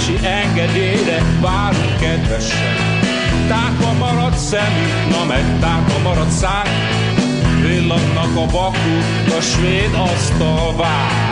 belépési 0.00 0.26
engedélyre 0.26 1.22
várunk 1.40 1.96
kedvesen. 2.00 2.74
Tápa 3.48 3.92
maradt 3.98 4.38
szemünk, 4.38 5.10
na 5.10 5.24
meg 5.24 5.58
tápa 5.60 5.98
maradt 6.02 6.30
szár, 6.30 6.68
villannak 7.60 8.36
a 8.36 8.46
vakuk, 8.50 9.36
a 9.38 9.40
svéd 9.40 9.94
asztal 9.94 10.76
vár. 10.76 11.29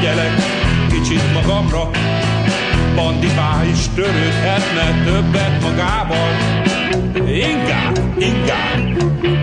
Figyelek, 0.00 0.32
kicsit 0.88 1.32
magamra, 1.32 1.90
Bandibá 2.94 3.62
is 3.72 3.88
törődhetne 3.94 5.04
többet 5.04 5.62
magával. 5.62 6.30
Inkább, 7.26 7.98
inkább, 8.18 8.78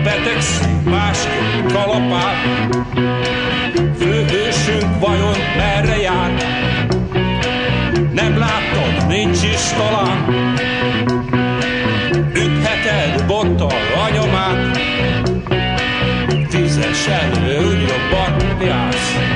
betegszünk 0.04 0.84
másképp 0.84 1.72
kalapál. 1.72 2.34
Főhősünk 3.98 4.98
vajon 4.98 5.36
merre 5.56 6.00
jár? 6.00 6.32
Nem 8.12 8.38
láttad, 8.38 9.06
nincs 9.08 9.42
is 9.42 9.68
talán. 9.76 10.24
Ütheted 12.32 13.26
bottal 13.26 13.72
a 14.06 14.10
nyomát, 14.12 14.78
Tízes 16.48 17.06
elő, 17.06 17.66
úgy 17.66 17.88
jobban 17.88 18.66
jársz. 18.66 19.27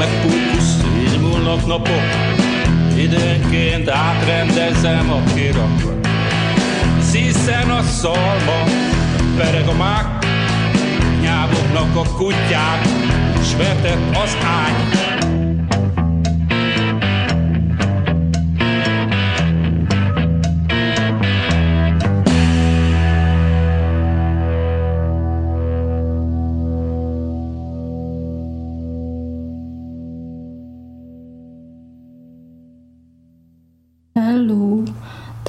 na 0.00 0.06
meg 0.06 0.08
fókusz, 0.08 0.76
így 0.98 1.20
múlnak 1.20 1.66
napok, 1.66 2.02
időnként 2.96 3.88
átrendezem 3.88 5.10
a 5.10 5.32
kirakot. 5.34 6.08
Szíszen 7.00 7.70
a 7.70 7.82
szalma, 7.82 8.64
pereg 9.36 9.68
a 9.68 9.72
mák, 9.72 10.26
nyávognak 11.20 11.96
a 11.96 12.02
kutyák, 12.16 12.82
s 13.42 13.56
vetett 13.56 14.16
az 14.16 14.36
ágy. 14.44 15.39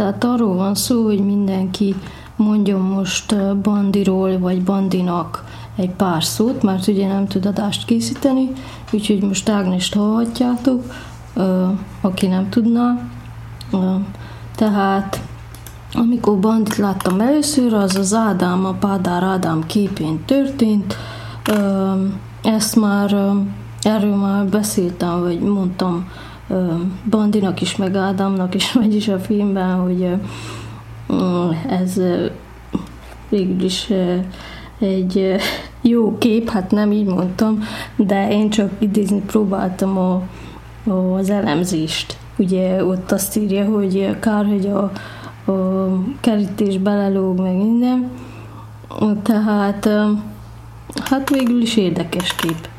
Tehát 0.02 0.24
arról 0.24 0.56
van 0.56 0.76
szó, 0.76 1.04
hogy 1.04 1.26
mindenki 1.26 1.96
mondjon 2.36 2.82
most 2.82 3.56
bandiról 3.56 4.40
vagy 4.40 4.64
bandinak 4.64 5.44
egy 5.76 5.90
pár 5.90 6.24
szót, 6.24 6.64
mert 6.64 6.88
ugye 6.88 7.08
nem 7.08 7.28
tud 7.28 7.46
adást 7.46 7.86
készíteni, 7.86 8.52
úgyhogy 8.92 9.22
most 9.22 9.50
Ágnest 9.50 9.94
hallhatjátok, 9.94 10.84
aki 12.02 12.28
nem 12.28 12.50
tudná. 12.50 13.10
Tehát 14.56 15.22
amikor 15.94 16.40
bandit 16.40 16.76
láttam 16.76 17.20
először, 17.20 17.74
az 17.74 17.96
az 17.96 18.14
Ádám, 18.14 18.66
a 18.66 18.74
Pádár 18.74 19.24
Ádám 19.24 19.66
képén 19.66 20.26
történt. 20.26 20.96
Ezt 22.44 22.76
már, 22.76 23.16
erről 23.82 24.16
már 24.16 24.46
beszéltem, 24.46 25.20
vagy 25.20 25.40
mondtam 25.40 26.08
Bandinak 27.10 27.62
is, 27.62 27.76
meg 27.76 27.96
Ádámnak 27.96 28.56
is, 28.56 28.72
vagyis 28.82 29.08
a 29.08 29.20
filmben, 29.20 29.76
hogy 29.76 30.08
ez 31.70 32.02
végül 33.30 33.64
is 33.64 33.92
egy 34.80 35.36
jó 35.82 36.18
kép, 36.18 36.50
hát 36.50 36.72
nem 36.72 36.92
így 36.92 37.06
mondtam, 37.06 37.64
de 37.96 38.32
én 38.32 38.50
csak 38.50 38.72
idézni 38.80 39.20
próbáltam 39.20 39.98
a, 39.98 40.22
a, 40.84 40.92
az 40.92 41.30
elemzést. 41.30 42.18
Ugye 42.38 42.86
ott 42.86 43.12
azt 43.12 43.38
írja, 43.38 43.66
hogy 43.66 44.20
kár, 44.20 44.46
hogy 44.46 44.66
a, 44.66 44.92
a 45.52 45.90
kerítés 46.20 46.78
belelóg, 46.78 47.40
meg 47.40 47.56
minden. 47.56 48.10
Tehát 49.24 49.90
hát 51.04 51.30
végül 51.30 51.62
is 51.62 51.78
érdekes 51.78 52.36
kép. 52.36 52.70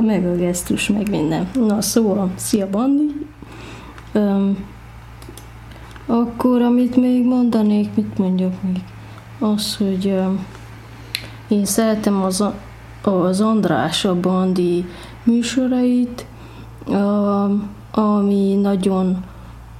Meg 0.00 0.26
a 0.26 0.36
gesztus, 0.36 0.88
meg 0.88 1.10
minden. 1.10 1.50
Na 1.54 1.80
szóval, 1.80 2.30
szia 2.34 2.70
Bandi! 2.70 3.26
Öm, 4.12 4.64
akkor, 6.06 6.62
amit 6.62 6.96
még 6.96 7.24
mondanék, 7.24 7.94
mit 7.94 8.18
mondjak 8.18 8.62
még? 8.62 8.82
Az, 9.38 9.76
hogy 9.76 10.06
öm, 10.06 10.46
én 11.48 11.64
szeretem 11.64 12.22
az, 12.22 12.44
az 13.02 13.40
András 13.40 14.04
a 14.04 14.20
Bandi 14.20 14.84
műsorait, 15.22 16.26
öm, 16.88 17.68
ami 17.90 18.54
nagyon, 18.54 19.24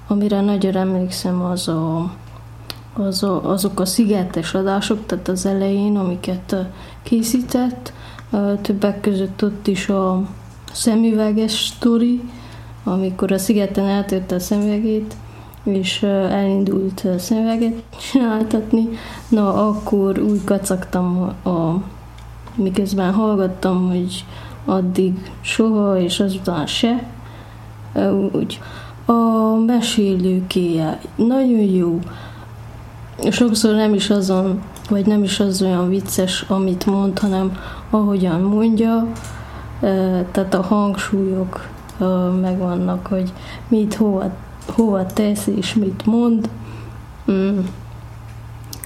amire 0.06 0.40
nagyon 0.40 0.76
emlékszem, 0.76 1.42
az 1.42 1.68
a, 1.68 2.10
az 2.94 3.22
a, 3.22 3.50
azok 3.50 3.80
a 3.80 3.86
szigetes 3.86 4.54
adások, 4.54 5.06
tehát 5.06 5.28
az 5.28 5.46
elején, 5.46 5.96
amiket 5.96 6.56
készített, 7.02 7.92
többek 8.62 9.00
között 9.00 9.44
ott 9.44 9.66
is 9.66 9.88
a, 9.88 10.22
szemüveges 10.72 11.52
sztori, 11.52 12.20
amikor 12.84 13.32
a 13.32 13.38
szigeten 13.38 13.84
eltörte 13.84 14.34
a 14.34 14.40
szemüvegét, 14.40 15.16
és 15.62 16.02
elindult 16.02 17.06
szemüveget 17.18 17.82
csináltatni, 18.10 18.88
na 19.28 19.68
akkor 19.68 20.18
úgy 20.18 20.44
kacagtam, 20.44 21.32
a, 21.44 21.82
miközben 22.54 23.12
hallgattam, 23.12 23.88
hogy 23.88 24.24
addig 24.64 25.30
soha, 25.40 26.00
és 26.00 26.20
azután 26.20 26.66
se. 26.66 27.08
Úgy. 28.32 28.60
A 29.04 29.54
mesélőkéje 29.66 31.00
nagyon 31.16 31.60
jó. 31.60 31.98
Sokszor 33.30 33.74
nem 33.74 33.94
is 33.94 34.10
azon, 34.10 34.62
vagy 34.90 35.06
nem 35.06 35.22
is 35.22 35.40
az 35.40 35.62
olyan 35.62 35.88
vicces, 35.88 36.44
amit 36.48 36.86
mond, 36.86 37.18
hanem 37.18 37.58
ahogyan 37.90 38.40
mondja, 38.40 39.06
tehát 40.30 40.54
a 40.54 40.62
hangsúlyok 40.62 41.68
megvannak, 42.40 43.06
hogy 43.06 43.32
mit 43.68 43.94
hova, 43.94 44.30
hova 44.66 45.06
tesz 45.06 45.46
és 45.46 45.74
mit 45.74 46.06
mond. 46.06 46.48
Mm. 47.30 47.58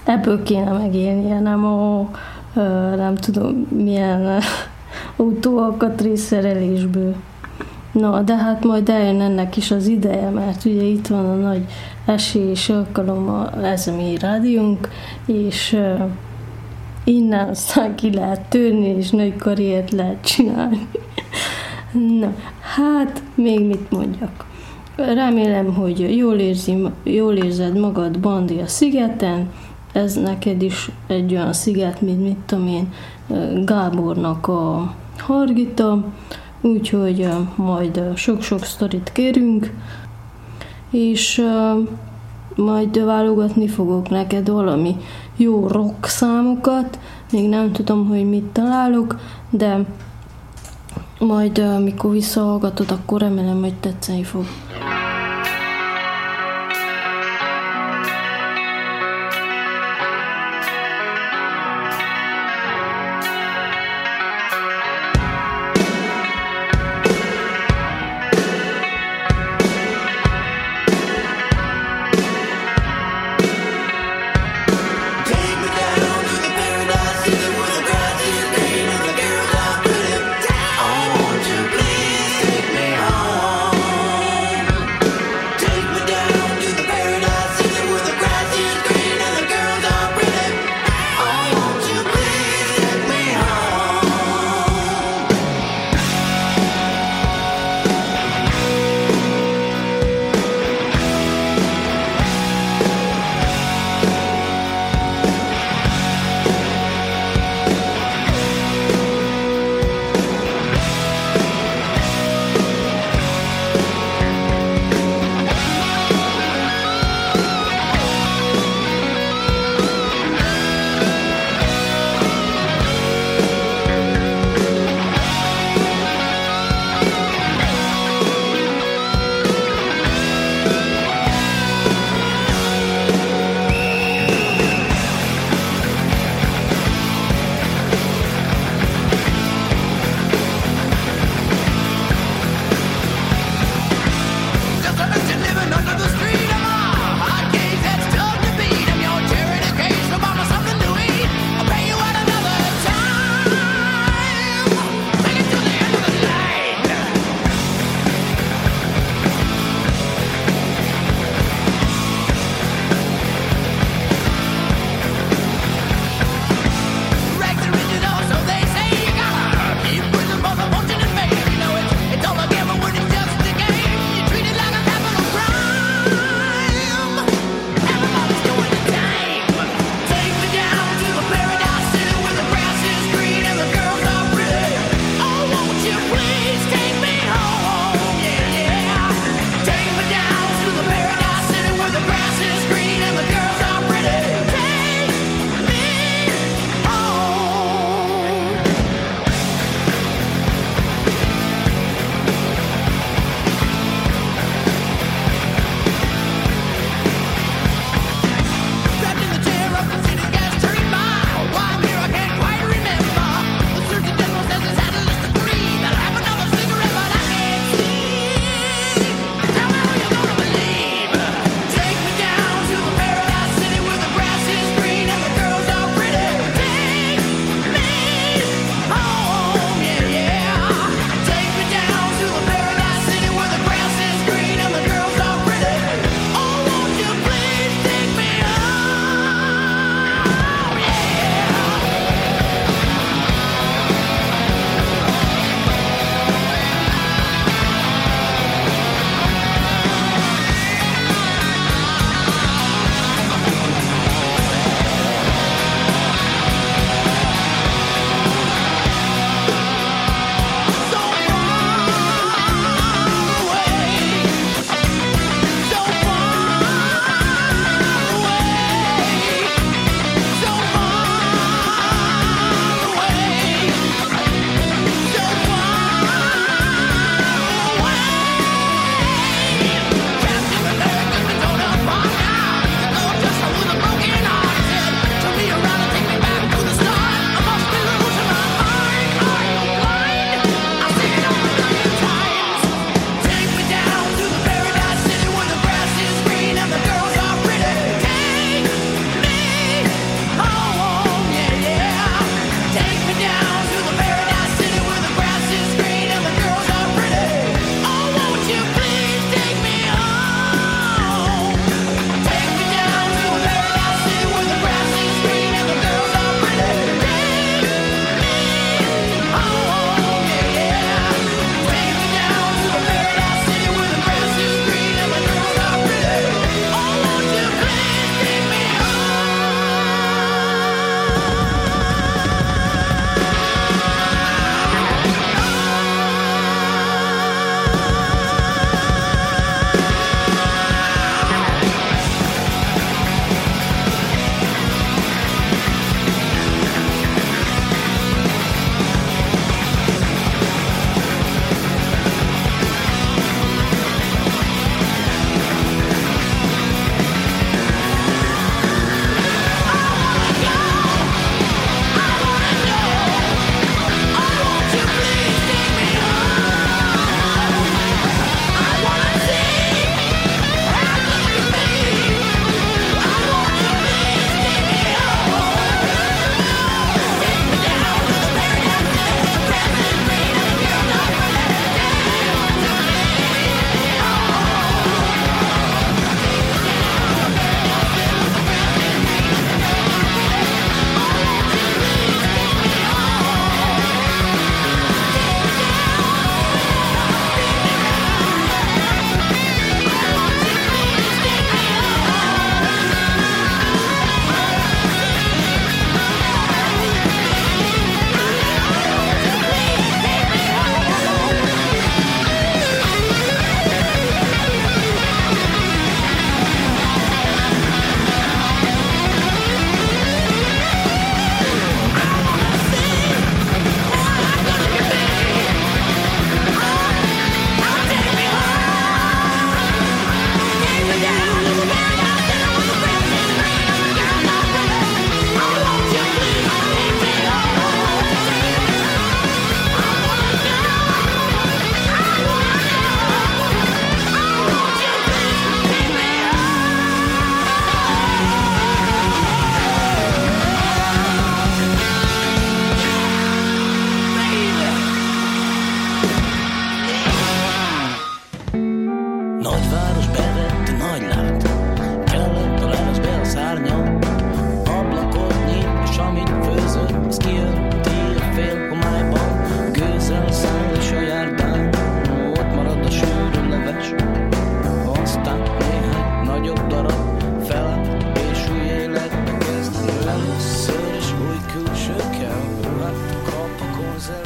Ebből 0.03 0.43
kéne 0.43 0.71
megélnie, 0.71 1.39
nem 1.39 1.65
a 1.65 2.09
nem 2.95 3.15
tudom 3.15 3.67
milyen 3.69 4.41
autóalkatrészszerelésből. 5.15 7.15
Na, 7.91 8.21
de 8.21 8.35
hát 8.35 8.63
majd 8.63 8.89
eljön 8.89 9.21
ennek 9.21 9.57
is 9.57 9.71
az 9.71 9.87
ideje, 9.87 10.29
mert 10.29 10.65
ugye 10.65 10.81
itt 10.81 11.07
van 11.07 11.25
a 11.25 11.35
nagy 11.35 11.65
esély 12.05 12.49
és 12.49 12.69
alkalom 12.69 13.29
a, 13.29 13.65
ez 13.65 13.87
a 13.87 13.95
mi 13.95 14.17
rádiónk, 14.19 14.89
és 15.25 15.77
innen 17.03 17.49
aztán 17.49 17.95
ki 17.95 18.13
lehet 18.13 18.41
törni, 18.41 18.87
és 18.87 19.09
nagy 19.09 19.35
karriert 19.35 19.91
lehet 19.91 20.25
csinálni. 20.25 20.87
Na, 22.19 22.33
hát 22.75 23.23
még 23.35 23.65
mit 23.65 23.91
mondjak. 23.91 24.45
Remélem, 24.95 25.73
hogy 25.73 26.17
jól, 26.17 26.39
érzi, 26.39 26.87
jól 27.03 27.35
érzed 27.35 27.77
magad 27.77 28.19
Bandi 28.19 28.59
a 28.59 28.67
szigeten, 28.67 29.49
ez 29.91 30.15
neked 30.15 30.61
is 30.61 30.91
egy 31.07 31.31
olyan 31.31 31.53
sziget, 31.53 32.01
mint 32.01 32.21
mit 32.21 32.37
tudom 32.45 32.67
én, 32.67 32.93
Gábornak 33.65 34.47
a 34.47 34.93
Hargita, 35.17 36.05
úgyhogy 36.61 37.27
majd 37.55 38.01
sok-sok 38.15 38.63
sztorit 38.63 39.11
kérünk, 39.13 39.73
és 40.89 41.45
majd 42.55 43.05
válogatni 43.05 43.67
fogok 43.67 44.09
neked 44.09 44.49
valami 44.49 44.95
jó 45.41 45.67
rock 45.67 46.05
számokat, 46.05 46.99
még 47.31 47.49
nem 47.49 47.71
tudom, 47.71 48.07
hogy 48.07 48.29
mit 48.29 48.43
találok, 48.43 49.19
de 49.49 49.85
majd 51.19 51.57
amikor 51.57 52.11
visszahallgatod, 52.11 52.91
akkor 52.91 53.19
remélem, 53.21 53.59
hogy 53.59 53.75
tetszeni 53.75 54.23
fog. 54.23 54.45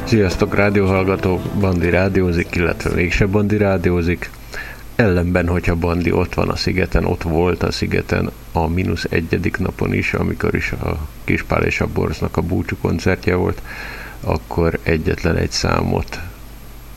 Sziasztok, 0.06 0.56
rádióhallgatók! 0.56 1.42
Bandi 1.60 1.90
rádiózik, 1.90 2.56
illetve 2.56 2.94
mégse 2.94 3.26
Bandi 3.26 3.58
rádiózik. 3.58 4.30
Ellenben, 4.96 5.48
hogyha 5.48 5.76
Bandi 5.76 6.12
ott 6.12 6.34
van 6.34 6.50
a 6.50 6.56
szigeten, 6.56 7.06
ott 7.06 7.22
volt 7.22 7.64
a 7.64 7.72
szigeten 7.72 8.32
a 8.52 8.68
mínusz 8.68 9.08
egyedik 9.10 9.58
napon 9.58 9.94
is, 9.94 10.14
amikor 10.14 10.56
is 10.56 10.72
a 10.72 11.08
Kispál 11.24 11.64
és 11.64 11.82
a 11.82 11.88
Borznak 11.88 12.38
a 12.38 12.42
búcsú 12.42 12.76
koncertje 12.82 13.36
volt, 13.36 13.62
akkor 14.22 14.80
egyetlen 14.84 15.36
egy 15.36 15.52
számot 15.52 16.20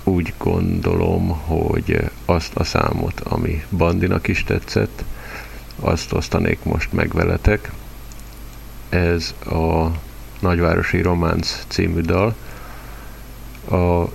úgy 0.05 0.33
gondolom, 0.39 1.29
hogy 1.29 2.11
azt 2.25 2.55
a 2.55 2.65
számot, 2.65 3.21
ami 3.21 3.65
Bandinak 3.77 4.29
is 4.29 4.45
tetszett, 4.45 5.05
azt 5.81 6.13
osztanék 6.13 6.59
most 6.63 6.93
meg 6.93 7.13
veletek. 7.13 7.71
Ez 8.89 9.35
a 9.47 9.87
Nagyvárosi 10.41 11.03
Románc 11.03 11.65
című 11.69 12.01
dal, 12.01 12.35
a 13.71 14.11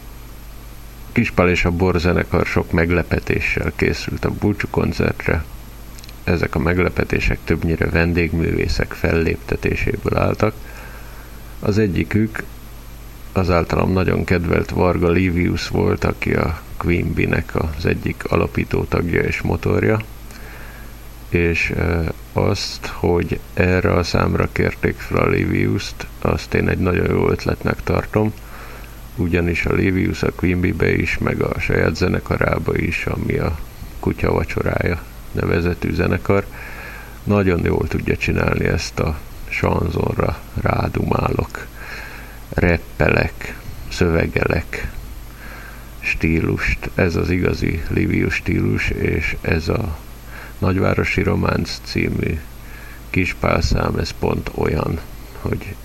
Kispál 1.11 1.49
és 1.49 1.65
a 1.65 1.71
Bor 1.71 1.99
zenekar 1.99 2.45
sok 2.45 2.71
meglepetéssel 2.71 3.71
készült 3.75 4.25
a 4.25 4.31
búcsú 4.39 4.67
koncertre. 4.69 5.43
Ezek 6.23 6.55
a 6.55 6.59
meglepetések 6.59 7.39
többnyire 7.43 7.89
vendégművészek 7.89 8.91
felléptetéséből 8.91 10.17
álltak. 10.17 10.53
Az 11.59 11.77
egyikük 11.77 12.43
az 13.31 13.49
általam 13.49 13.91
nagyon 13.91 14.23
kedvelt 14.23 14.69
Varga 14.69 15.09
Livius 15.09 15.67
volt, 15.67 16.03
aki 16.03 16.33
a 16.33 16.61
Queen 16.77 17.13
Bee-nek 17.13 17.51
az 17.55 17.85
egyik 17.85 18.23
alapító 18.27 18.83
tagja 18.83 19.21
és 19.21 19.41
motorja, 19.41 19.99
és 21.29 21.73
azt, 22.33 22.85
hogy 22.85 23.39
erre 23.53 23.93
a 23.93 24.03
számra 24.03 24.49
kérték 24.51 24.95
fel 24.95 25.17
a 25.17 25.29
Livius-t, 25.29 26.07
azt 26.21 26.53
én 26.53 26.69
egy 26.69 26.77
nagyon 26.77 27.09
jó 27.09 27.29
ötletnek 27.29 27.83
tartom, 27.83 28.33
ugyanis 29.15 29.65
a 29.65 29.73
Livius 29.73 30.23
a 30.23 30.31
Quimby-be 30.31 30.91
is, 30.95 31.17
meg 31.17 31.41
a 31.41 31.59
saját 31.59 31.95
zenekarába 31.95 32.77
is, 32.77 33.05
ami 33.05 33.37
a 33.37 33.57
Kutya 33.99 34.31
vacsorája 34.31 35.03
nevezetű 35.31 35.93
zenekar, 35.93 36.45
nagyon 37.23 37.65
jól 37.65 37.87
tudja 37.87 38.17
csinálni 38.17 38.65
ezt 38.65 38.99
a 38.99 39.19
sanzonra 39.49 40.37
rádumálok, 40.61 41.67
reppelek, 42.49 43.57
szövegelek 43.89 44.91
stílust. 45.99 46.89
Ez 46.95 47.15
az 47.15 47.29
igazi 47.29 47.81
Livius 47.89 48.33
stílus, 48.33 48.89
és 48.89 49.35
ez 49.41 49.67
a 49.67 49.97
Nagyvárosi 50.59 51.23
Románc 51.23 51.79
című 51.83 52.39
kispálszám, 53.09 53.95
ez 53.95 54.11
pont 54.19 54.51
olyan, 54.55 54.99
hogy 55.41 55.75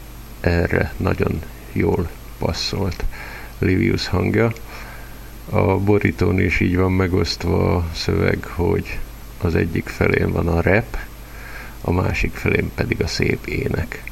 erre 0.40 0.92
nagyon 0.96 1.42
jól 1.72 2.08
passzolt 2.38 3.04
Livius 3.58 4.06
hangja. 4.06 4.52
A 5.50 5.78
borítón 5.78 6.40
is 6.40 6.60
így 6.60 6.76
van 6.76 6.92
megosztva 6.92 7.76
a 7.76 7.86
szöveg, 7.94 8.44
hogy 8.44 8.98
az 9.40 9.54
egyik 9.54 9.88
felén 9.88 10.32
van 10.32 10.48
a 10.48 10.60
rap, 10.60 10.96
a 11.80 11.92
másik 11.92 12.34
felén 12.34 12.70
pedig 12.74 13.02
a 13.02 13.06
szép 13.06 13.46
ének. 13.46 14.02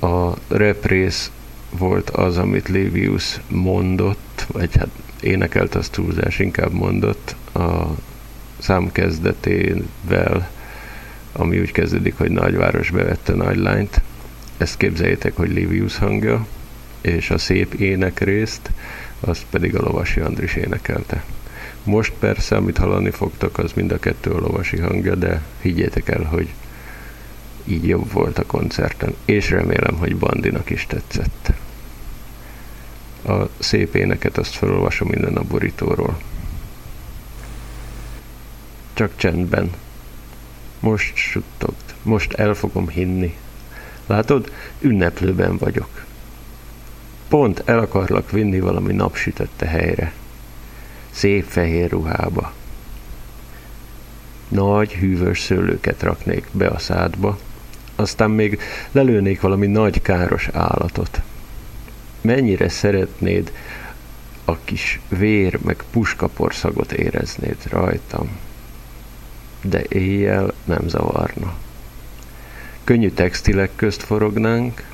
A 0.00 0.32
rap 0.48 0.86
rész 0.86 1.30
volt 1.70 2.10
az, 2.10 2.38
amit 2.38 2.68
Livius 2.68 3.40
mondott, 3.48 4.46
vagy 4.52 4.76
hát 4.76 4.88
énekelt 5.20 5.74
az 5.74 5.88
túlzás, 5.88 6.38
inkább 6.38 6.72
mondott 6.72 7.36
a 7.54 7.84
szám 8.58 8.92
kezdetével, 8.92 10.50
ami 11.32 11.60
úgy 11.60 11.72
kezdődik, 11.72 12.16
hogy 12.16 12.30
nagyváros 12.30 12.90
bevette 12.90 13.34
nagy 13.34 13.56
lányt, 13.56 14.00
ezt 14.64 14.76
képzeljétek, 14.76 15.36
hogy 15.36 15.52
Livius 15.52 15.96
hangja, 15.96 16.46
és 17.00 17.30
a 17.30 17.38
szép 17.38 17.74
ének 17.74 18.20
részt, 18.20 18.70
azt 19.20 19.44
pedig 19.50 19.76
a 19.76 19.82
Lovasi 19.82 20.20
Andris 20.20 20.54
énekelte. 20.54 21.24
Most 21.82 22.12
persze, 22.18 22.56
amit 22.56 22.78
hallani 22.78 23.10
fogtok, 23.10 23.58
az 23.58 23.72
mind 23.72 23.92
a 23.92 23.98
kettő 23.98 24.30
a 24.30 24.38
Lovasi 24.38 24.76
hangja, 24.78 25.14
de 25.14 25.42
higgyétek 25.60 26.08
el, 26.08 26.22
hogy 26.22 26.48
így 27.64 27.88
jobb 27.88 28.12
volt 28.12 28.38
a 28.38 28.46
koncerten, 28.46 29.14
és 29.24 29.50
remélem, 29.50 29.96
hogy 29.96 30.16
Bandinak 30.16 30.70
is 30.70 30.86
tetszett. 30.86 31.52
A 33.26 33.48
szép 33.58 33.94
éneket 33.94 34.38
azt 34.38 34.54
felolvasom 34.54 35.08
minden 35.08 35.36
a 35.36 35.42
borítóról. 35.42 36.18
Csak 38.94 39.12
csendben. 39.16 39.70
Most 40.80 41.16
suttogd, 41.16 41.94
most 42.02 42.32
el 42.32 42.54
fogom 42.54 42.88
hinni, 42.88 43.34
Látod, 44.06 44.52
ünneplőben 44.80 45.56
vagyok. 45.56 46.04
Pont 47.28 47.62
el 47.64 47.78
akarlak 47.78 48.30
vinni 48.30 48.60
valami 48.60 48.92
napsütötte 48.92 49.66
helyre. 49.66 50.12
Szép 51.10 51.44
fehér 51.44 51.90
ruhába. 51.90 52.52
Nagy, 54.48 54.92
hűvös 54.92 55.40
szőlőket 55.40 56.02
raknék 56.02 56.46
be 56.52 56.66
a 56.66 56.78
szádba, 56.78 57.38
aztán 57.96 58.30
még 58.30 58.60
lelőnék 58.92 59.40
valami 59.40 59.66
nagy 59.66 60.02
káros 60.02 60.48
állatot. 60.52 61.20
Mennyire 62.20 62.68
szeretnéd 62.68 63.52
a 64.44 64.58
kis 64.58 65.00
vér 65.08 65.58
meg 65.64 65.84
puskaporszagot 65.90 66.92
éreznéd 66.92 67.56
rajtam, 67.70 68.38
de 69.62 69.82
éjjel 69.88 70.52
nem 70.64 70.88
zavarna 70.88 71.54
könnyű 72.84 73.10
textilek 73.10 73.70
közt 73.76 74.02
forognánk, 74.02 74.86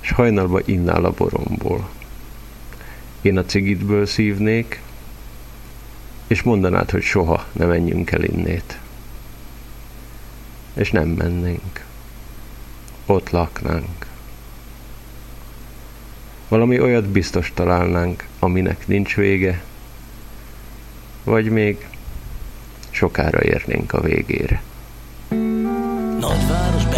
és 0.00 0.10
hajnalba 0.10 0.60
innál 0.64 1.04
a 1.04 1.10
boromból. 1.10 1.88
Én 3.20 3.38
a 3.38 3.44
cigitből 3.44 4.06
szívnék, 4.06 4.80
és 6.26 6.42
mondanád, 6.42 6.90
hogy 6.90 7.02
soha 7.02 7.46
ne 7.52 7.64
menjünk 7.64 8.10
el 8.10 8.24
innét. 8.24 8.78
És 10.74 10.90
nem 10.90 11.08
mennénk. 11.08 11.84
Ott 13.06 13.30
laknánk. 13.30 14.06
Valami 16.48 16.80
olyat 16.80 17.08
biztos 17.08 17.52
találnánk, 17.54 18.26
aminek 18.38 18.86
nincs 18.86 19.16
vége, 19.16 19.62
vagy 21.24 21.50
még 21.50 21.88
sokára 22.90 23.42
érnénk 23.42 23.92
a 23.92 24.00
végére. 24.00 24.62
Nagyváros 26.28 26.95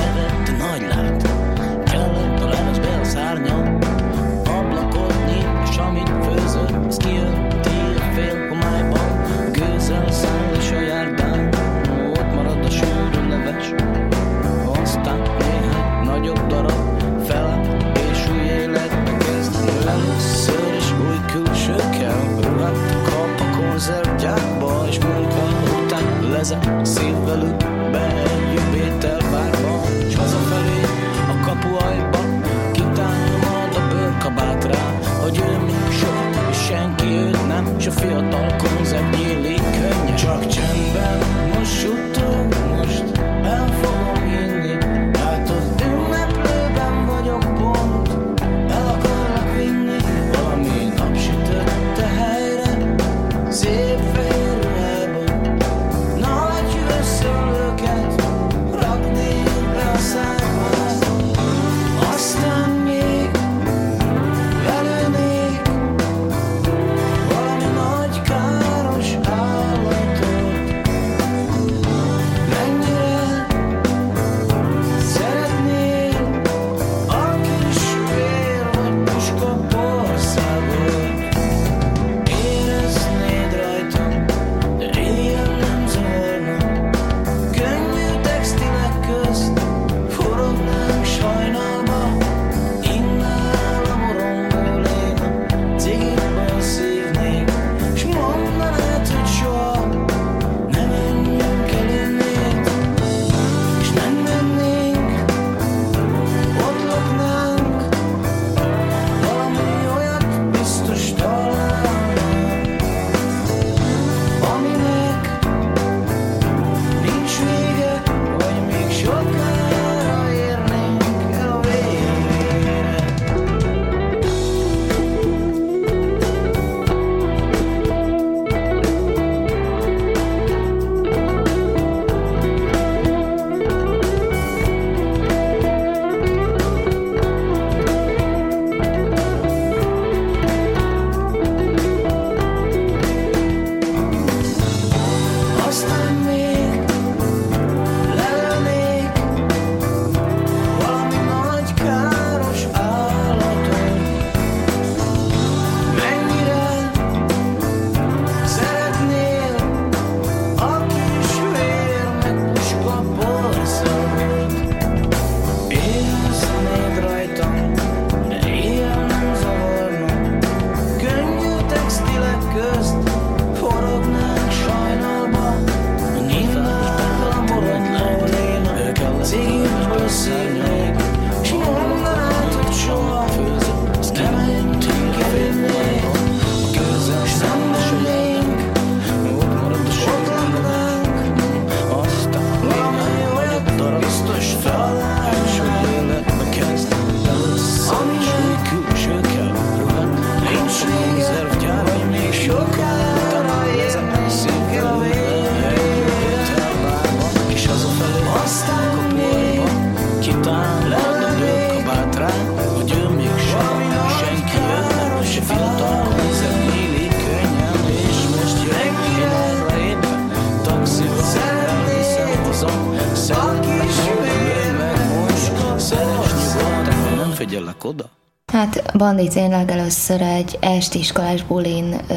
Bandit 228.98 229.34
én 229.34 229.48
legelőször 229.48 230.20
egy 230.20 230.58
esti 230.60 230.98
iskolás 230.98 231.44
bulin 231.44 232.00
ö, 232.08 232.14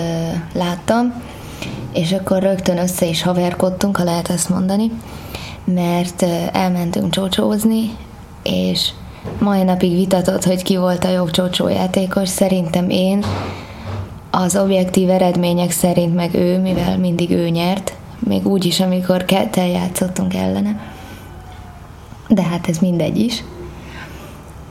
láttam, 0.53 1.13
és 1.93 2.11
akkor 2.11 2.41
rögtön 2.41 2.77
össze 2.77 3.05
is 3.05 3.21
haverkodtunk, 3.21 3.97
ha 3.97 4.03
lehet 4.03 4.29
ezt 4.29 4.49
mondani, 4.49 4.91
mert 5.63 6.25
elmentünk 6.51 7.09
csócsózni, 7.09 7.89
és 8.43 8.89
mai 9.39 9.63
napig 9.63 9.95
vitatott, 9.95 10.43
hogy 10.43 10.63
ki 10.63 10.77
volt 10.77 11.03
a 11.03 11.09
jobb 11.09 11.31
csócsójátékos, 11.31 12.29
szerintem 12.29 12.89
én, 12.89 13.23
az 14.31 14.55
objektív 14.55 15.09
eredmények 15.09 15.71
szerint 15.71 16.15
meg 16.15 16.33
ő, 16.33 16.59
mivel 16.59 16.97
mindig 16.97 17.31
ő 17.31 17.49
nyert, 17.49 17.93
még 18.19 18.47
úgy 18.47 18.65
is, 18.65 18.79
amikor 18.79 19.25
ketten 19.25 19.67
játszottunk 19.67 20.33
ellene. 20.33 20.79
De 22.27 22.41
hát 22.41 22.67
ez 22.69 22.77
mindegy 22.77 23.17
is. 23.17 23.43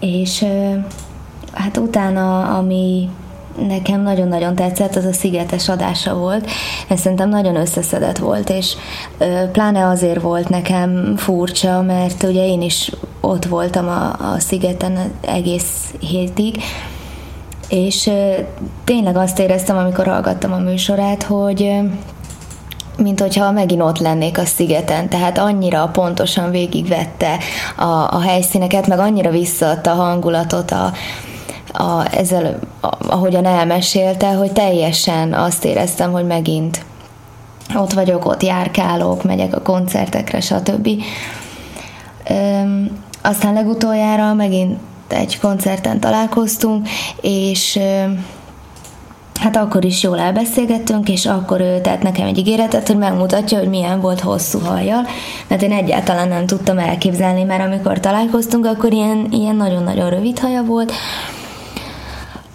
És 0.00 0.44
hát 1.52 1.76
utána, 1.76 2.56
ami 2.56 3.08
nekem 3.68 4.02
nagyon-nagyon 4.02 4.54
tetszett, 4.54 4.96
az 4.96 5.04
a 5.04 5.12
szigetes 5.12 5.68
adása 5.68 6.14
volt. 6.14 6.50
Ez 6.88 7.00
szerintem 7.00 7.28
nagyon 7.28 7.56
összeszedett 7.56 8.18
volt, 8.18 8.50
és 8.50 8.76
pláne 9.52 9.86
azért 9.86 10.22
volt 10.22 10.48
nekem 10.48 11.14
furcsa, 11.16 11.82
mert 11.82 12.22
ugye 12.22 12.46
én 12.46 12.62
is 12.62 12.90
ott 13.20 13.44
voltam 13.44 13.88
a, 13.88 14.32
a 14.32 14.38
szigeten 14.38 15.12
egész 15.20 15.94
hétig, 16.00 16.62
és 17.68 18.10
tényleg 18.84 19.16
azt 19.16 19.38
éreztem, 19.38 19.76
amikor 19.76 20.06
hallgattam 20.06 20.52
a 20.52 20.58
műsorát, 20.58 21.22
hogy 21.22 21.72
mint 22.96 23.20
hogyha 23.20 23.50
megint 23.50 23.82
ott 23.82 23.98
lennék 23.98 24.38
a 24.38 24.44
szigeten, 24.44 25.08
tehát 25.08 25.38
annyira 25.38 25.88
pontosan 25.92 26.50
végigvette 26.50 27.38
a, 27.76 27.84
a 27.84 28.20
helyszíneket, 28.20 28.86
meg 28.86 28.98
annyira 28.98 29.30
visszaadta 29.30 29.90
a 29.90 29.94
hangulatot 29.94 30.70
a, 30.70 30.92
a, 31.80 32.16
ezzel, 32.16 32.58
a, 32.80 32.88
ahogyan 33.08 33.44
elmesélte, 33.44 34.32
hogy 34.32 34.52
teljesen 34.52 35.32
azt 35.32 35.64
éreztem, 35.64 36.12
hogy 36.12 36.26
megint 36.26 36.84
ott 37.74 37.92
vagyok, 37.92 38.24
ott 38.26 38.42
járkálok, 38.42 39.22
megyek 39.22 39.56
a 39.56 39.62
koncertekre, 39.62 40.40
stb. 40.40 40.88
Üm, 42.30 42.90
aztán 43.22 43.54
legutoljára 43.54 44.34
megint 44.34 44.78
egy 45.08 45.38
koncerten 45.40 46.00
találkoztunk, 46.00 46.88
és 47.20 47.78
hát 49.40 49.56
akkor 49.56 49.84
is 49.84 50.02
jól 50.02 50.18
elbeszélgettünk, 50.18 51.08
és 51.08 51.26
akkor 51.26 51.60
ő 51.60 51.80
tett 51.80 52.02
nekem 52.02 52.26
egy 52.26 52.38
ígéretet, 52.38 52.86
hogy 52.86 52.96
megmutatja, 52.96 53.58
hogy 53.58 53.68
milyen 53.68 54.00
volt 54.00 54.20
hosszú 54.20 54.58
hajjal, 54.58 55.06
mert 55.48 55.62
én 55.62 55.72
egyáltalán 55.72 56.28
nem 56.28 56.46
tudtam 56.46 56.78
elképzelni, 56.78 57.42
mert 57.42 57.64
amikor 57.64 58.00
találkoztunk, 58.00 58.66
akkor 58.66 58.92
ilyen, 58.92 59.28
ilyen 59.30 59.56
nagyon-nagyon 59.56 60.10
rövid 60.10 60.38
haja 60.38 60.62
volt, 60.62 60.92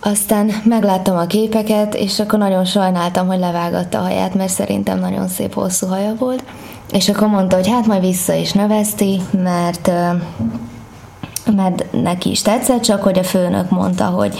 aztán 0.06 0.52
megláttam 0.63 1.18
a 1.18 1.26
képeket, 1.26 1.96
és 1.96 2.20
akkor 2.20 2.39
nagyon 2.39 2.65
sajnáltam, 2.65 3.28
hogy 3.28 3.39
levágatta 3.39 3.98
a 3.98 4.02
haját, 4.02 4.34
mert 4.34 4.52
szerintem 4.52 5.00
nagyon 5.00 5.28
szép 5.28 5.54
hosszú 5.54 5.88
haja 5.88 6.15
volt. 6.20 6.44
És 6.91 7.10
akkor 7.10 7.28
mondta, 7.28 7.56
hogy 7.56 7.68
hát 7.68 7.86
majd 7.86 8.02
vissza 8.02 8.34
is 8.34 8.52
növeszti, 8.52 9.22
mert 9.44 9.91
mert 11.56 11.86
neki 11.91 12.30
is 12.30 12.41
tetszett, 12.41 12.82
csak 12.82 13.04
hogy 13.04 13.20
a 13.20 13.24
főnök 13.24 13.70
mondta, 13.70 14.06
hogy 14.06 14.36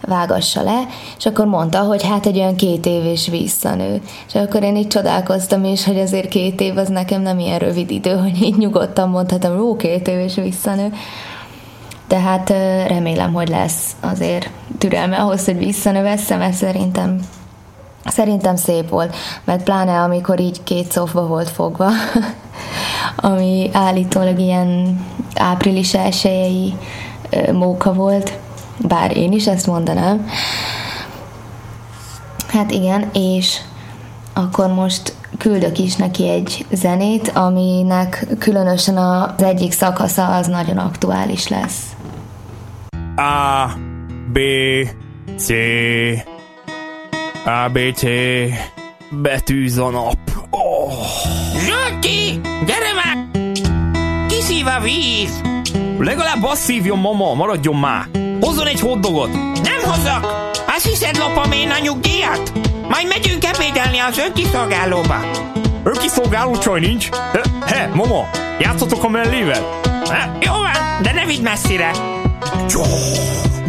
vágassa 0.00 0.62
le, 0.62 0.80
és 1.18 1.26
akkor 1.26 1.46
mondta, 1.46 1.78
hogy 1.78 2.02
hát 2.02 2.26
egy 2.26 2.38
olyan 2.38 2.56
két 2.56 2.86
év 2.86 3.04
és 3.04 3.28
visszanő. 3.28 4.00
És 4.26 4.34
akkor 4.34 4.62
én 4.62 4.76
így 4.76 4.88
csodálkoztam 4.88 5.64
is, 5.64 5.84
hogy 5.84 5.98
azért 5.98 6.28
két 6.28 6.60
év 6.60 6.76
az 6.76 6.88
nekem 6.88 7.22
nem 7.22 7.38
ilyen 7.38 7.58
rövid 7.58 7.90
idő, 7.90 8.16
hogy 8.16 8.42
így 8.42 8.56
nyugodtan 8.56 9.08
mondhatom, 9.08 9.60
ó, 9.60 9.76
két 9.76 10.08
év 10.08 10.18
és 10.18 10.34
visszanő. 10.34 10.92
Tehát 12.14 12.48
remélem, 12.88 13.32
hogy 13.32 13.48
lesz 13.48 13.96
azért 14.00 14.50
türelme 14.78 15.16
ahhoz, 15.16 15.44
hogy 15.44 15.58
visszanövesszem, 15.58 16.38
mert 16.38 16.52
szerintem 16.52 17.20
Szerintem 18.04 18.56
szép 18.56 18.88
volt, 18.88 19.16
mert 19.44 19.62
pláne 19.62 20.00
amikor 20.00 20.40
így 20.40 20.62
két 20.62 20.92
szófba 20.92 21.26
volt 21.26 21.48
fogva, 21.48 21.88
ami 23.16 23.70
állítólag 23.72 24.38
ilyen 24.38 25.00
április 25.34 25.94
elsőjei 25.94 26.74
móka 27.52 27.92
volt, 27.92 28.38
bár 28.78 29.16
én 29.16 29.32
is 29.32 29.46
ezt 29.46 29.66
mondanám. 29.66 30.26
Hát 32.46 32.70
igen, 32.70 33.10
és 33.12 33.60
akkor 34.32 34.66
most 34.66 35.14
küldök 35.38 35.78
is 35.78 35.96
neki 35.96 36.28
egy 36.28 36.66
zenét, 36.72 37.28
aminek 37.28 38.26
különösen 38.38 38.96
az 38.96 39.42
egyik 39.42 39.72
szakasza 39.72 40.34
az 40.34 40.46
nagyon 40.46 40.78
aktuális 40.78 41.48
lesz. 41.48 41.93
A, 43.16 43.68
B, 44.32 44.38
C, 45.36 45.48
A, 47.44 47.68
B, 47.72 47.78
C, 47.94 48.04
betűz 49.10 49.78
a 49.78 49.90
nap. 49.90 50.16
Oh. 50.50 50.92
Zsolti, 51.58 52.40
gyere 52.66 52.92
már! 52.94 53.26
Kiszív 54.28 54.66
a 54.66 54.80
víz! 54.80 55.40
Legalább 55.98 56.42
azt 56.44 56.62
szívjon, 56.62 56.98
mama, 56.98 57.34
maradjon 57.34 57.76
már! 57.76 58.08
Hozzon 58.40 58.66
egy 58.66 58.80
hotdogot! 58.80 59.32
Nem 59.62 59.82
hozok! 59.82 60.52
Azt 60.66 60.86
hiszed 60.86 61.16
lopom 61.16 61.52
én 61.52 61.70
a 61.70 61.78
nyugdíjat? 61.82 62.52
Majd 62.88 63.06
megyünk 63.08 63.44
ebédelni 63.44 63.98
az 63.98 64.18
önkiszolgálóba. 64.18 65.20
Önkiszolgáló 65.84 66.58
csaj 66.58 66.80
nincs? 66.80 67.08
He, 67.32 67.40
he 67.66 67.90
mama, 67.94 68.28
játszatok 68.58 69.04
a 69.04 69.08
mellével? 69.08 69.80
Ha, 70.04 70.38
jó 70.40 70.52
van, 70.52 71.02
de 71.02 71.12
ne 71.12 71.24
vidd 71.24 71.42
messzire. 71.42 71.90
Jó, 72.68 72.82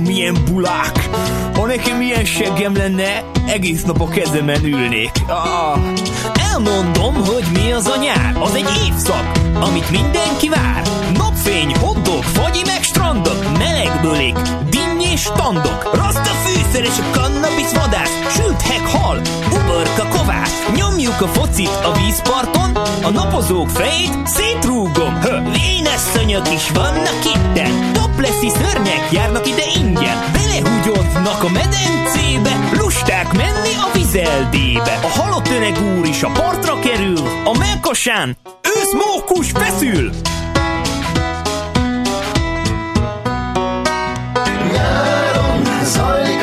milyen 0.04 0.38
bulák! 0.46 1.10
Ha 1.54 1.66
nekem 1.66 2.02
ilyen 2.02 2.26
seggem 2.26 2.76
lenne, 2.76 3.24
egész 3.48 3.84
nap 3.84 4.02
a 4.02 4.08
kezemen 4.08 4.64
ülnék. 4.64 5.12
Ah, 5.28 5.80
elmondom, 6.52 7.14
hogy 7.14 7.46
mi 7.54 7.72
az 7.72 7.88
a 7.88 7.98
nyár. 7.98 8.36
Az 8.40 8.56
egy 8.56 8.70
évszak, 8.88 9.32
amit 9.60 9.90
mindenki 9.90 10.50
vár. 10.50 10.82
Napfény, 11.14 11.76
hoddog, 11.76 12.24
fagyi 12.24 12.62
meg 12.66 12.84
strandok, 12.84 13.58
meleg 13.58 14.00
bölék, 14.02 14.38
dinny 14.70 14.75
és 15.16 15.22
standok. 15.22 15.90
Rasta 15.94 16.32
fűszeres 16.44 17.00
a 17.00 17.18
cannabis 17.18 17.72
vadász, 17.74 18.16
sült 18.36 18.62
hek 18.62 18.88
hal, 18.88 19.22
uborka 19.52 20.08
kovász. 20.18 20.56
Nyomjuk 20.76 21.22
a 21.22 21.28
focit 21.28 21.80
a 21.84 21.92
vízparton, 21.92 22.76
a 23.04 23.10
napozók 23.10 23.70
fejét 23.70 24.14
szétrúgom. 24.26 25.14
Hö, 25.22 25.38
vénes 25.42 26.02
szönyök 26.14 26.54
is 26.54 26.70
vannak 26.70 27.20
itten, 27.36 27.94
topleszi 27.94 28.50
szörnyek 28.50 29.12
járnak 29.12 29.48
ide 29.48 29.66
ingyen. 29.76 30.18
Belehúgyoznak 30.34 31.44
a 31.44 31.50
medencébe, 31.50 32.70
lusták 32.74 33.34
menni 33.34 33.74
a 33.86 33.98
vizeldébe. 33.98 35.00
A 35.04 35.20
halott 35.20 35.48
öreg 35.48 35.76
úr 35.98 36.06
is 36.06 36.24
a 36.24 36.32
partra 36.32 36.80
kerül, 36.80 37.18
a 37.46 37.58
melkasán 37.58 38.38
ősz 38.62 38.94
mókus 38.94 39.52
feszül. 39.52 40.10
Nyáron 45.86 46.35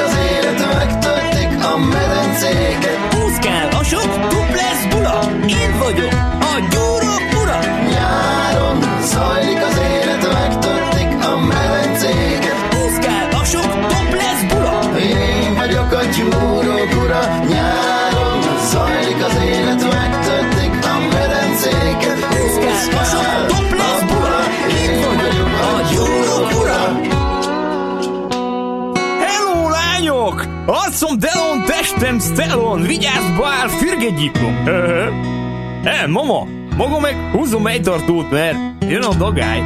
Arcom 30.66 31.18
Delon, 31.18 31.64
testem 31.64 32.20
Stelon, 32.20 32.83
vigyázz 32.83 33.38
bár, 33.38 33.68
fürgegyikom! 33.68 34.66
Eh, 35.85 36.07
mama, 36.07 36.46
maga 36.77 37.01
meg 37.01 37.16
húzom 37.33 37.66
egy 37.66 37.83
tartót, 37.83 38.31
mert 38.31 38.57
jön 38.81 39.03
a 39.03 39.14
dagály. 39.14 39.61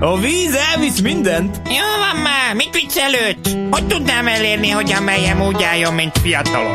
A 0.00 0.18
víz 0.18 0.54
elvisz 0.72 1.00
mindent. 1.00 1.60
Jó 1.64 1.98
van 1.98 2.22
már, 2.22 2.54
mit 2.54 2.70
viccelődsz? 2.72 3.56
Hogy 3.70 3.86
tudnám 3.86 4.26
elérni, 4.26 4.70
hogy 4.70 4.92
a 4.92 5.00
meljem 5.00 5.42
úgy 5.42 5.62
álljon, 5.62 5.94
mint 5.94 6.18
fiatalon? 6.18 6.74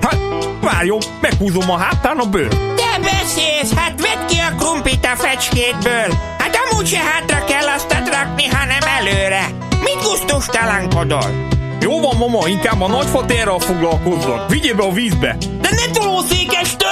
Hát, 0.00 0.18
várjon, 0.60 1.00
meghúzom 1.20 1.70
a 1.70 1.76
hátán 1.76 2.18
a 2.18 2.28
bőr. 2.28 2.48
Te 2.48 2.98
beszélsz, 3.02 3.74
hát 3.74 4.00
vedd 4.00 4.26
ki 4.28 4.38
a 4.38 4.54
krumplit 4.58 5.04
a 5.04 5.16
fecskétből. 5.16 6.16
Hát 6.38 6.58
amúgy 6.64 6.86
se 6.86 6.98
hátra 6.98 7.44
kell 7.44 7.68
azt 7.76 7.92
rakni, 7.92 8.46
hanem 8.46 8.82
előre. 8.98 9.46
Mit 9.82 10.02
gusztustalankodol? 10.02 11.60
Jó 11.82 12.00
van, 12.00 12.16
mama, 12.16 12.48
inkább 12.48 12.80
a 12.80 12.88
nagyfatérral 12.88 13.58
foglalkozzak. 13.58 14.50
Vigyél 14.50 14.74
be 14.74 14.82
a 14.82 14.92
vízbe. 14.92 15.36
De 15.60 15.70
ne 15.70 15.90
tolószékestől! 15.92 16.90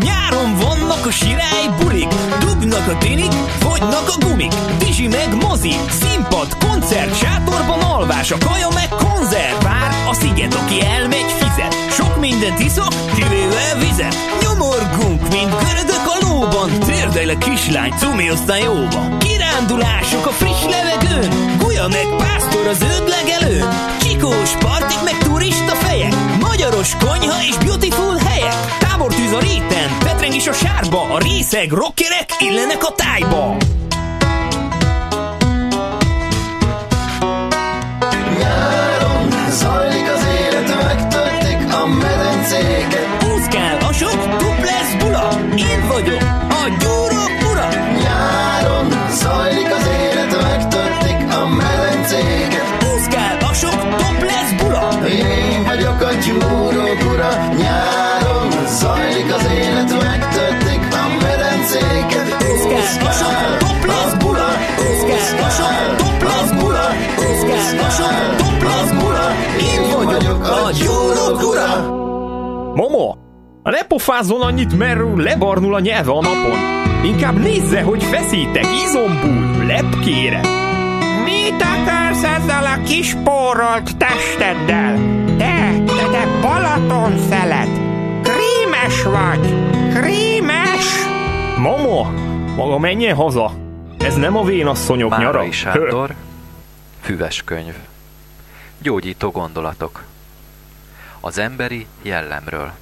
Nyáron 0.00 0.56
vannak 0.56 1.06
a 1.06 1.10
sirály 1.10 1.68
bulik, 1.80 2.08
dugnak 2.40 2.88
a 2.88 2.98
tinik, 2.98 3.32
fogynak 3.58 4.08
a 4.08 4.26
gumik, 4.26 4.52
Dizsi 4.78 5.06
meg 5.06 5.36
mozi, 5.40 5.74
színpad, 5.88 6.56
koncert, 6.66 7.18
sátorban 7.18 7.80
alvás, 7.80 8.30
a 8.30 8.36
kaja 8.38 8.68
meg 8.74 8.88
konzerv. 8.88 9.62
Vár 9.62 10.06
a 10.08 10.14
sziget, 10.14 10.54
aki 10.54 10.80
elmegy, 10.80 11.41
fizet. 11.54 11.92
Sok 11.92 12.20
mindent 12.20 12.60
iszok, 12.60 12.94
kivéve 13.14 13.76
vizet. 13.78 14.16
Nyomorgunk, 14.42 15.20
mint 15.20 15.50
görögök 15.50 16.06
a 16.06 16.26
lóban. 16.26 16.70
Térdelj 16.80 17.26
le 17.26 17.38
kislány, 17.38 17.92
cumi 17.98 18.28
aztán 18.28 18.58
jóba. 18.58 19.16
Kirándulások 19.18 20.26
a 20.26 20.30
friss 20.30 20.64
levegőn. 20.70 21.56
Gulya 21.58 21.88
meg 21.88 22.06
pásztor 22.18 22.66
az 22.66 22.82
öd 22.82 23.08
legelőn. 23.08 23.68
Csikós 24.00 24.50
partik 24.58 25.02
meg 25.04 25.18
turista 25.18 25.74
fejek. 25.74 26.14
Magyaros 26.40 26.96
konyha 27.04 27.42
és 27.48 27.56
beautiful 27.56 28.16
helyek. 28.16 28.54
Tábortűz 28.78 29.32
a 29.32 29.38
réten, 29.38 29.88
petreng 29.98 30.34
is 30.34 30.46
a 30.46 30.52
sárba. 30.52 31.02
A 31.14 31.18
részeg, 31.18 31.70
rockerek 31.70 32.28
illenek 32.38 32.84
a 32.84 32.92
tájba. 32.94 33.56
Zajlik 39.52 40.10
az 40.10 40.21
medencéket. 42.52 43.24
Úszkál 43.34 43.76
a 43.88 43.92
sok 43.92 44.20
duplex 44.38 44.86
bula. 44.98 45.28
Én 45.56 45.86
vagyok 45.88 46.22
a 46.48 46.62
gyúrok 46.80 47.32
ura. 47.50 47.68
Nyáron 48.02 48.86
zajlik 49.20 49.70
az 49.78 49.86
élet, 49.86 50.42
megtöltik 50.42 51.18
a 51.38 51.46
medencéket. 51.48 52.64
Úszkál 52.94 53.36
a 53.50 53.52
sok 53.52 53.80
duplex 54.00 54.46
bula. 54.58 55.06
Én 55.06 55.64
vagyok 55.64 56.00
a 56.00 56.12
gyúrok 56.24 57.00
ura. 57.12 57.30
Nyáron 57.56 58.48
zajlik 58.80 59.34
az 59.34 59.46
élet, 59.58 59.90
megtöltik 60.02 60.82
a 61.02 61.04
medencéket. 61.22 62.26
Úszkál 62.52 63.08
a 63.08 63.12
sok 63.20 63.58
duplex 63.58 64.08
bula. 64.24 64.48
Úszkál 64.88 65.44
a 65.46 65.50
sok 65.58 65.96
duplex 66.00 66.50
bula. 66.58 66.86
Úszkál 67.28 67.78
a 67.86 67.90
sok 67.98 68.36
duplex 68.36 68.90
bula. 68.98 69.26
Én 69.72 70.04
vagyok 70.04 70.44
a 70.46 70.70
gyúrok 70.70 71.42
ura. 71.50 72.01
Momo, 72.74 73.16
ne 73.62 73.82
pofázzon 73.84 74.40
annyit, 74.40 74.78
mert 74.78 75.00
lebarnul 75.16 75.74
a 75.74 75.80
nyelve 75.80 76.10
a 76.10 76.20
napon. 76.20 76.58
Inkább 77.04 77.38
nézze, 77.38 77.82
hogy 77.82 78.02
feszítek, 78.02 78.64
izombul, 78.84 79.64
lepkére. 79.66 80.40
Mit 81.24 81.62
akarsz 81.62 82.22
ezzel 82.22 82.64
a 82.64 82.82
kis 82.82 83.14
pórolt 83.24 83.96
testeddel? 83.96 84.94
Te, 85.38 85.82
te, 85.86 86.08
te 86.10 86.26
Balaton 86.40 87.18
szelet! 87.28 87.80
Krímes 88.22 89.02
vagy! 89.02 89.54
Krímes! 89.94 90.86
Momo, 91.58 92.04
maga 92.56 92.78
menjen 92.78 93.14
haza. 93.16 93.50
Ez 93.98 94.14
nem 94.16 94.36
a 94.36 94.44
vénasszonyok 94.44 95.10
nyara. 95.10 95.32
Márai 95.32 95.50
Sándor, 95.50 96.14
Füves 97.00 97.42
könyv. 97.44 97.74
Gyógyító 98.82 99.30
gondolatok. 99.30 100.02
Az 101.24 101.38
emberi 101.38 101.86
jellemről. 102.02 102.72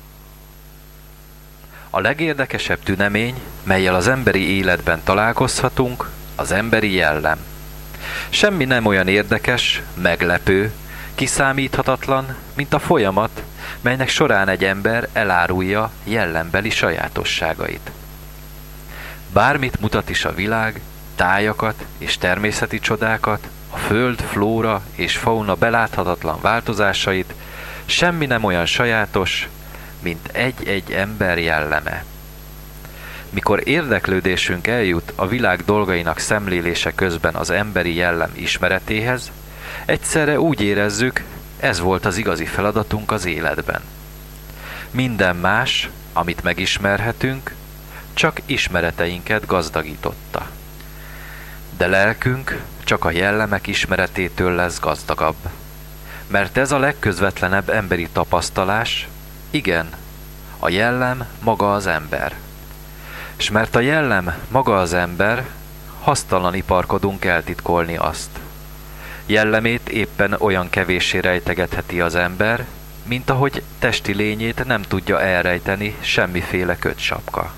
A 1.90 2.00
legérdekesebb 2.00 2.78
tünemény, 2.82 3.40
melyel 3.62 3.94
az 3.94 4.08
emberi 4.08 4.56
életben 4.56 5.00
találkozhatunk, 5.04 6.10
az 6.36 6.52
emberi 6.52 6.92
jellem. 6.92 7.38
Semmi 8.28 8.64
nem 8.64 8.86
olyan 8.86 9.08
érdekes, 9.08 9.82
meglepő, 9.94 10.72
kiszámíthatatlan, 11.14 12.36
mint 12.54 12.74
a 12.74 12.78
folyamat, 12.78 13.42
melynek 13.80 14.08
során 14.08 14.48
egy 14.48 14.64
ember 14.64 15.08
elárulja 15.12 15.90
jellembeli 16.04 16.70
sajátosságait. 16.70 17.90
Bármit 19.32 19.80
mutat 19.80 20.10
is 20.10 20.24
a 20.24 20.34
világ, 20.34 20.80
tájakat 21.14 21.84
és 21.98 22.18
természeti 22.18 22.78
csodákat, 22.78 23.48
a 23.70 23.76
föld, 23.76 24.20
flóra 24.20 24.82
és 24.94 25.16
fauna 25.16 25.54
beláthatatlan 25.54 26.40
változásait, 26.40 27.34
semmi 27.90 28.26
nem 28.26 28.44
olyan 28.44 28.66
sajátos, 28.66 29.48
mint 30.02 30.28
egy-egy 30.32 30.92
ember 30.92 31.38
jelleme. 31.38 32.04
Mikor 33.30 33.68
érdeklődésünk 33.68 34.66
eljut 34.66 35.12
a 35.16 35.26
világ 35.26 35.64
dolgainak 35.64 36.18
szemlélése 36.18 36.92
közben 36.94 37.34
az 37.34 37.50
emberi 37.50 37.94
jellem 37.94 38.30
ismeretéhez, 38.34 39.30
egyszerre 39.84 40.40
úgy 40.40 40.60
érezzük, 40.60 41.22
ez 41.60 41.80
volt 41.80 42.06
az 42.06 42.16
igazi 42.16 42.44
feladatunk 42.44 43.12
az 43.12 43.24
életben. 43.24 43.80
Minden 44.90 45.36
más, 45.36 45.88
amit 46.12 46.42
megismerhetünk, 46.42 47.54
csak 48.14 48.40
ismereteinket 48.46 49.46
gazdagította. 49.46 50.46
De 51.76 51.86
lelkünk 51.86 52.62
csak 52.84 53.04
a 53.04 53.10
jellemek 53.10 53.66
ismeretétől 53.66 54.54
lesz 54.54 54.80
gazdagabb. 54.80 55.36
Mert 56.30 56.56
ez 56.56 56.72
a 56.72 56.78
legközvetlenebb 56.78 57.68
emberi 57.68 58.08
tapasztalás, 58.12 59.08
igen, 59.50 59.88
a 60.58 60.68
jellem 60.68 61.26
maga 61.42 61.72
az 61.72 61.86
ember. 61.86 62.34
És 63.36 63.50
mert 63.50 63.74
a 63.74 63.80
jellem 63.80 64.34
maga 64.48 64.78
az 64.78 64.92
ember, 64.92 65.46
hasztalan 66.00 66.54
iparkodunk 66.54 67.24
eltitkolni 67.24 67.96
azt. 67.96 68.30
Jellemét 69.26 69.88
éppen 69.88 70.32
olyan 70.38 70.70
kevéssé 70.70 71.18
rejtegetheti 71.18 72.00
az 72.00 72.14
ember, 72.14 72.64
mint 73.02 73.30
ahogy 73.30 73.62
testi 73.78 74.14
lényét 74.14 74.64
nem 74.66 74.82
tudja 74.82 75.20
elrejteni 75.20 75.96
semmiféle 76.00 76.76
kötsapka. 76.76 77.52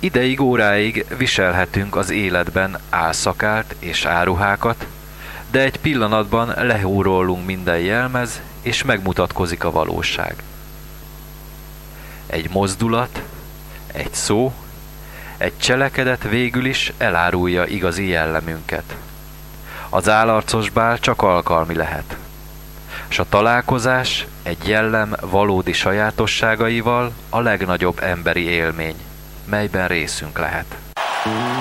Ideig 0.00 0.40
óráig 0.40 1.06
viselhetünk 1.16 1.96
az 1.96 2.10
életben 2.10 2.78
álszakált 2.90 3.74
és 3.78 4.04
áruhákat, 4.04 4.86
de 5.50 5.60
egy 5.60 5.76
pillanatban 5.76 6.54
lehúrolunk 6.66 7.46
minden 7.46 7.78
jelmez, 7.78 8.40
és 8.62 8.82
megmutatkozik 8.82 9.64
a 9.64 9.70
valóság. 9.70 10.42
Egy 12.26 12.50
mozdulat, 12.50 13.22
egy 13.86 14.14
szó, 14.14 14.52
egy 15.36 15.58
cselekedet 15.58 16.22
végül 16.22 16.64
is 16.64 16.92
elárulja 16.98 17.64
igazi 17.64 18.08
jellemünket. 18.08 18.96
Az 19.88 20.08
állarcos 20.08 20.70
bál 20.70 20.98
csak 20.98 21.22
alkalmi 21.22 21.74
lehet. 21.74 22.16
S 23.08 23.18
a 23.18 23.28
találkozás 23.28 24.26
egy 24.42 24.68
jellem 24.68 25.14
valódi 25.20 25.72
sajátosságaival 25.72 27.12
a 27.30 27.40
legnagyobb 27.40 27.98
emberi 28.02 28.42
élmény, 28.42 28.96
melyben 29.44 29.88
részünk 29.88 30.38
lehet. 30.38 30.76
just 31.26 31.55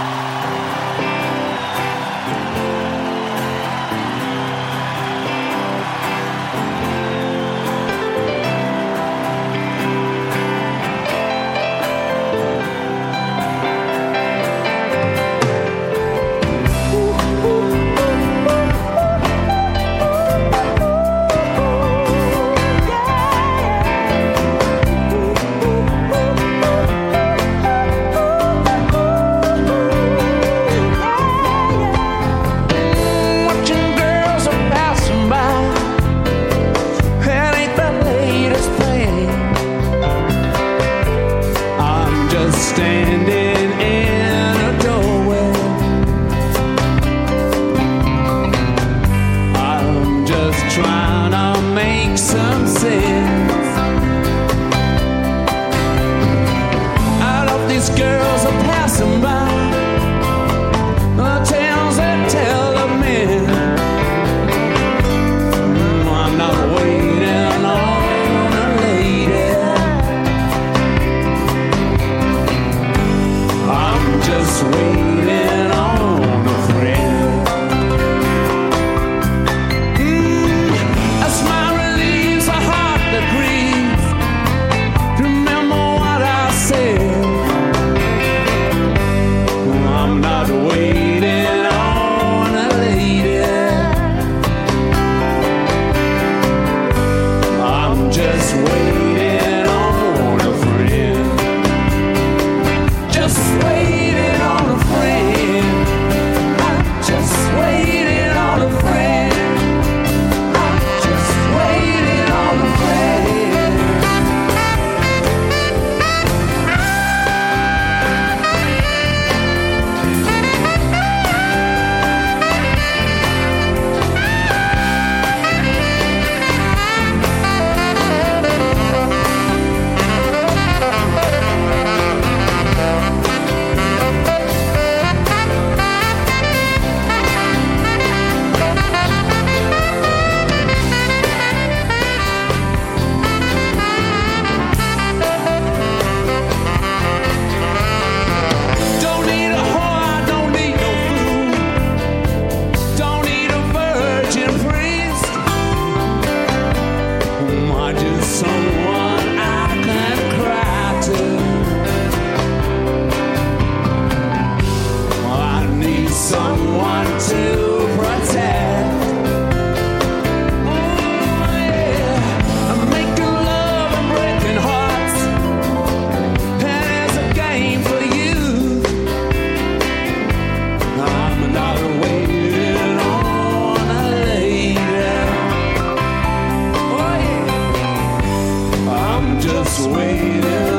waiting 189.79 190.74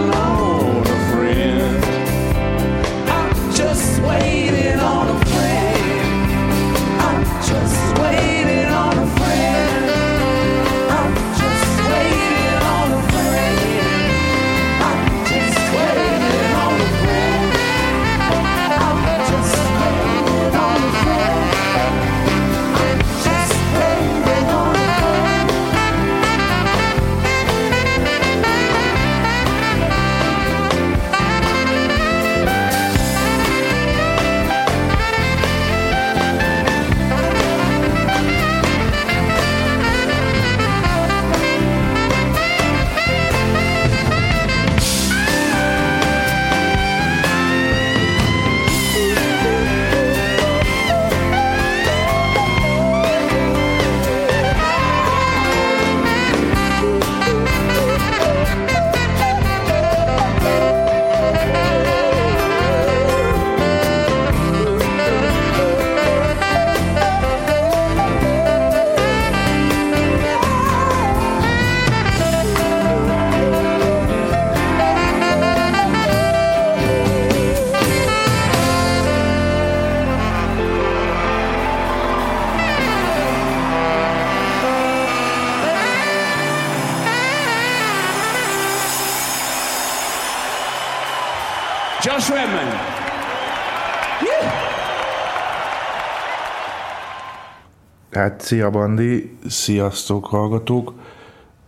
szia 98.47 98.71
Bandi, 98.71 99.37
sziasztok 99.49 100.27
hallgatók! 100.27 100.93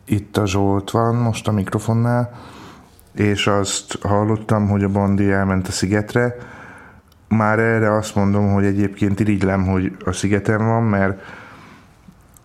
Itt 0.05 0.37
a 0.37 0.47
Zsolt 0.47 0.91
van 0.91 1.15
most 1.15 1.49
a 1.49 1.53
mikrofonnál, 1.53 2.39
és 3.15 3.47
azt 3.47 3.99
hallottam, 4.03 4.69
hogy 4.69 4.83
a 4.83 4.89
Bandi 4.89 5.31
elment 5.31 5.69
a 5.69 5.71
szigetre. 5.71 6.37
Már 7.29 7.59
erre 7.59 7.97
azt 7.97 8.15
mondom, 8.15 8.53
hogy 8.53 8.65
egyébként 8.65 9.21
irigylem, 9.21 9.67
hogy 9.67 9.97
a 10.05 10.13
szigeten 10.13 10.67
van, 10.67 10.83
mert, 10.83 11.23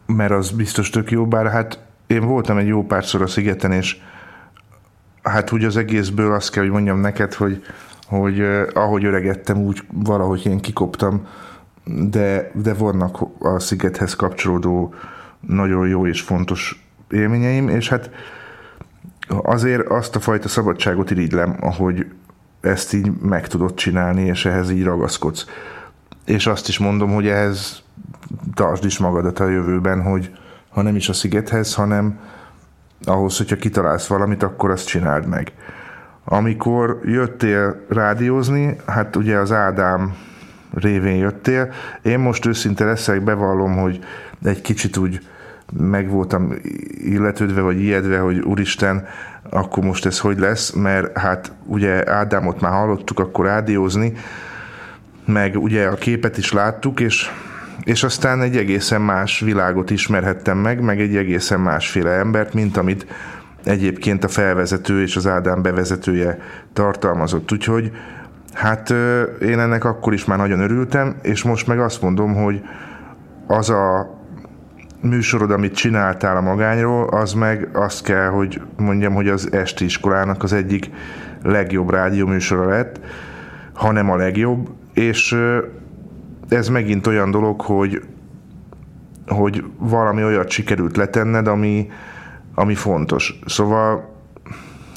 mert 0.06 0.32
az 0.32 0.52
biztos 0.52 0.90
tök 0.90 1.12
jó, 1.12 1.28
bár 1.28 1.52
hát 1.52 1.80
én 2.08 2.26
voltam 2.26 2.58
egy 2.58 2.68
jó 2.68 2.84
párszor 2.84 3.22
a 3.22 3.28
szigeten, 3.28 3.72
és 3.72 3.98
hát 5.24 5.52
úgy 5.52 5.64
az 5.64 5.78
egészből 5.78 6.34
azt 6.34 6.52
kell, 6.52 6.64
hogy 6.64 6.72
mondjam 6.72 7.00
neked, 7.00 7.34
hogy, 7.34 7.64
hogy 8.08 8.40
eh, 8.40 8.66
ahogy 8.74 9.06
öregettem, 9.06 9.58
úgy 9.58 9.84
valahogy 9.92 10.46
én 10.46 10.60
kikoptam, 10.60 11.28
de, 11.86 12.52
de 12.54 12.74
vannak 12.74 13.18
a 13.40 13.60
szigethez 13.60 14.16
kapcsolódó 14.16 14.94
nagyon 15.40 15.88
jó 15.88 16.08
és 16.08 16.22
fontos 16.22 16.86
élményeim, 17.10 17.70
és 17.70 17.90
hát 17.90 18.10
azért 19.28 19.88
azt 19.88 20.16
a 20.16 20.20
fajta 20.20 20.48
szabadságot 20.48 21.12
irigylem, 21.12 21.58
ahogy 21.60 22.06
ezt 22.62 22.94
így 22.94 23.12
meg 23.22 23.48
tudod 23.48 23.74
csinálni, 23.74 24.26
és 24.26 24.46
ehhez 24.46 24.70
így 24.70 24.84
ragaszkodsz. 24.84 25.46
És 26.26 26.48
azt 26.48 26.68
is 26.68 26.80
mondom, 26.80 27.14
hogy 27.14 27.28
ehhez 27.28 27.84
tartsd 28.54 28.86
is 28.86 28.98
magadat 28.98 29.40
a 29.40 29.50
jövőben, 29.50 30.02
hogy 30.02 30.32
ha 30.70 30.82
nem 30.82 30.96
is 30.96 31.10
a 31.10 31.14
szigethez, 31.14 31.74
hanem 31.74 32.20
ahhoz, 33.06 33.38
hogyha 33.38 33.56
kitalálsz 33.56 34.08
valamit, 34.08 34.44
akkor 34.44 34.72
azt 34.72 34.88
csináld 34.88 35.28
meg. 35.28 35.52
Amikor 36.24 37.00
jöttél 37.04 37.86
rádiózni, 37.90 38.76
hát 38.86 39.16
ugye 39.16 39.38
az 39.38 39.52
Ádám 39.52 40.16
révén 40.74 41.16
jöttél. 41.16 41.72
Én 42.02 42.20
most 42.20 42.46
őszinte 42.46 42.86
leszek, 42.86 43.24
bevallom, 43.24 43.76
hogy 43.76 44.00
egy 44.44 44.62
kicsit 44.62 44.98
úgy 44.98 45.20
meg 45.78 46.10
voltam 46.10 46.54
illetődve, 47.04 47.62
vagy 47.62 47.80
ijedve, 47.82 48.20
hogy 48.20 48.40
úristen, 48.40 49.06
akkor 49.50 49.84
most 49.84 50.06
ez 50.06 50.20
hogy 50.20 50.40
lesz, 50.40 50.72
mert 50.72 51.18
hát 51.18 51.52
ugye 51.66 52.12
Ádámot 52.12 52.62
már 52.62 52.72
hallottuk 52.72 53.20
akkor 53.20 53.46
rádiózni, 53.46 54.14
meg 55.26 55.58
ugye 55.58 55.88
a 55.88 55.96
képet 55.96 56.38
is 56.38 56.52
láttuk, 56.52 57.00
és, 57.00 57.30
és 57.84 58.04
aztán 58.04 58.42
egy 58.42 58.58
egészen 58.58 59.02
más 59.02 59.40
világot 59.40 59.90
ismerhettem 59.90 60.58
meg, 60.58 60.82
meg 60.82 61.02
egy 61.02 61.16
egészen 61.16 61.60
másféle 61.60 62.12
embert, 62.12 62.54
mint 62.54 62.78
amit 62.78 63.06
egyébként 63.64 64.24
a 64.24 64.28
felvezető 64.28 65.02
és 65.02 65.16
az 65.16 65.28
Ádám 65.28 65.62
bevezetője 65.62 66.40
tartalmazott. 66.74 67.52
Úgyhogy 67.52 67.92
hát 68.54 68.90
én 69.42 69.60
ennek 69.60 69.84
akkor 69.84 70.14
is 70.14 70.26
már 70.26 70.38
nagyon 70.38 70.60
örültem, 70.60 71.16
és 71.22 71.44
most 71.44 71.68
meg 71.68 71.80
azt 71.80 72.02
mondom, 72.02 72.34
hogy 72.34 72.62
az 73.48 73.70
a 73.70 74.14
műsorod, 75.02 75.52
amit 75.52 75.76
csináltál 75.76 76.38
a 76.38 76.42
magányról, 76.42 77.08
az 77.08 77.34
meg 77.34 77.70
azt 77.74 78.04
kell, 78.04 78.28
hogy 78.28 78.62
mondjam, 78.78 79.14
hogy 79.14 79.28
az 79.28 79.52
esti 79.52 79.86
iskolának 79.86 80.44
az 80.44 80.54
egyik 80.54 80.90
legjobb 81.44 81.90
rádióműsora 81.90 82.66
lett, 82.66 83.00
hanem 83.74 84.10
a 84.10 84.16
legjobb, 84.16 84.70
és 84.94 85.38
ez 86.50 86.68
megint 86.68 87.08
olyan 87.08 87.32
dolog, 87.32 87.62
hogy, 87.62 88.02
hogy 89.28 89.64
valami 89.78 90.24
olyat 90.24 90.50
sikerült 90.50 90.98
letenned, 90.98 91.48
ami, 91.48 91.88
ami 92.56 92.76
fontos. 92.76 93.40
Szóval 93.46 94.16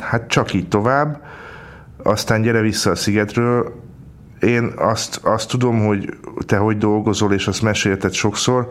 hát 0.00 0.28
csak 0.28 0.52
így 0.52 0.68
tovább, 0.68 1.20
aztán 2.02 2.42
gyere 2.42 2.60
vissza 2.60 2.90
a 2.90 2.94
szigetről, 2.94 3.84
én 4.40 4.72
azt, 4.76 5.20
azt 5.22 5.48
tudom, 5.48 5.84
hogy 5.86 6.16
te 6.46 6.56
hogy 6.56 6.78
dolgozol, 6.78 7.32
és 7.32 7.46
azt 7.46 7.62
mesélted 7.62 8.12
sokszor, 8.12 8.68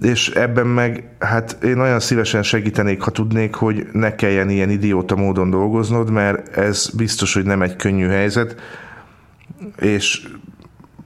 és 0.00 0.28
ebben 0.28 0.66
meg, 0.66 1.08
hát 1.18 1.58
én 1.62 1.78
olyan 1.78 2.00
szívesen 2.00 2.42
segítenék, 2.42 3.02
ha 3.02 3.10
tudnék, 3.10 3.54
hogy 3.54 3.86
ne 3.92 4.14
kelljen 4.14 4.50
ilyen 4.50 4.70
idióta 4.70 5.16
módon 5.16 5.50
dolgoznod, 5.50 6.10
mert 6.10 6.56
ez 6.56 6.90
biztos, 6.96 7.34
hogy 7.34 7.44
nem 7.44 7.62
egy 7.62 7.76
könnyű 7.76 8.06
helyzet, 8.06 8.60
és 9.76 10.28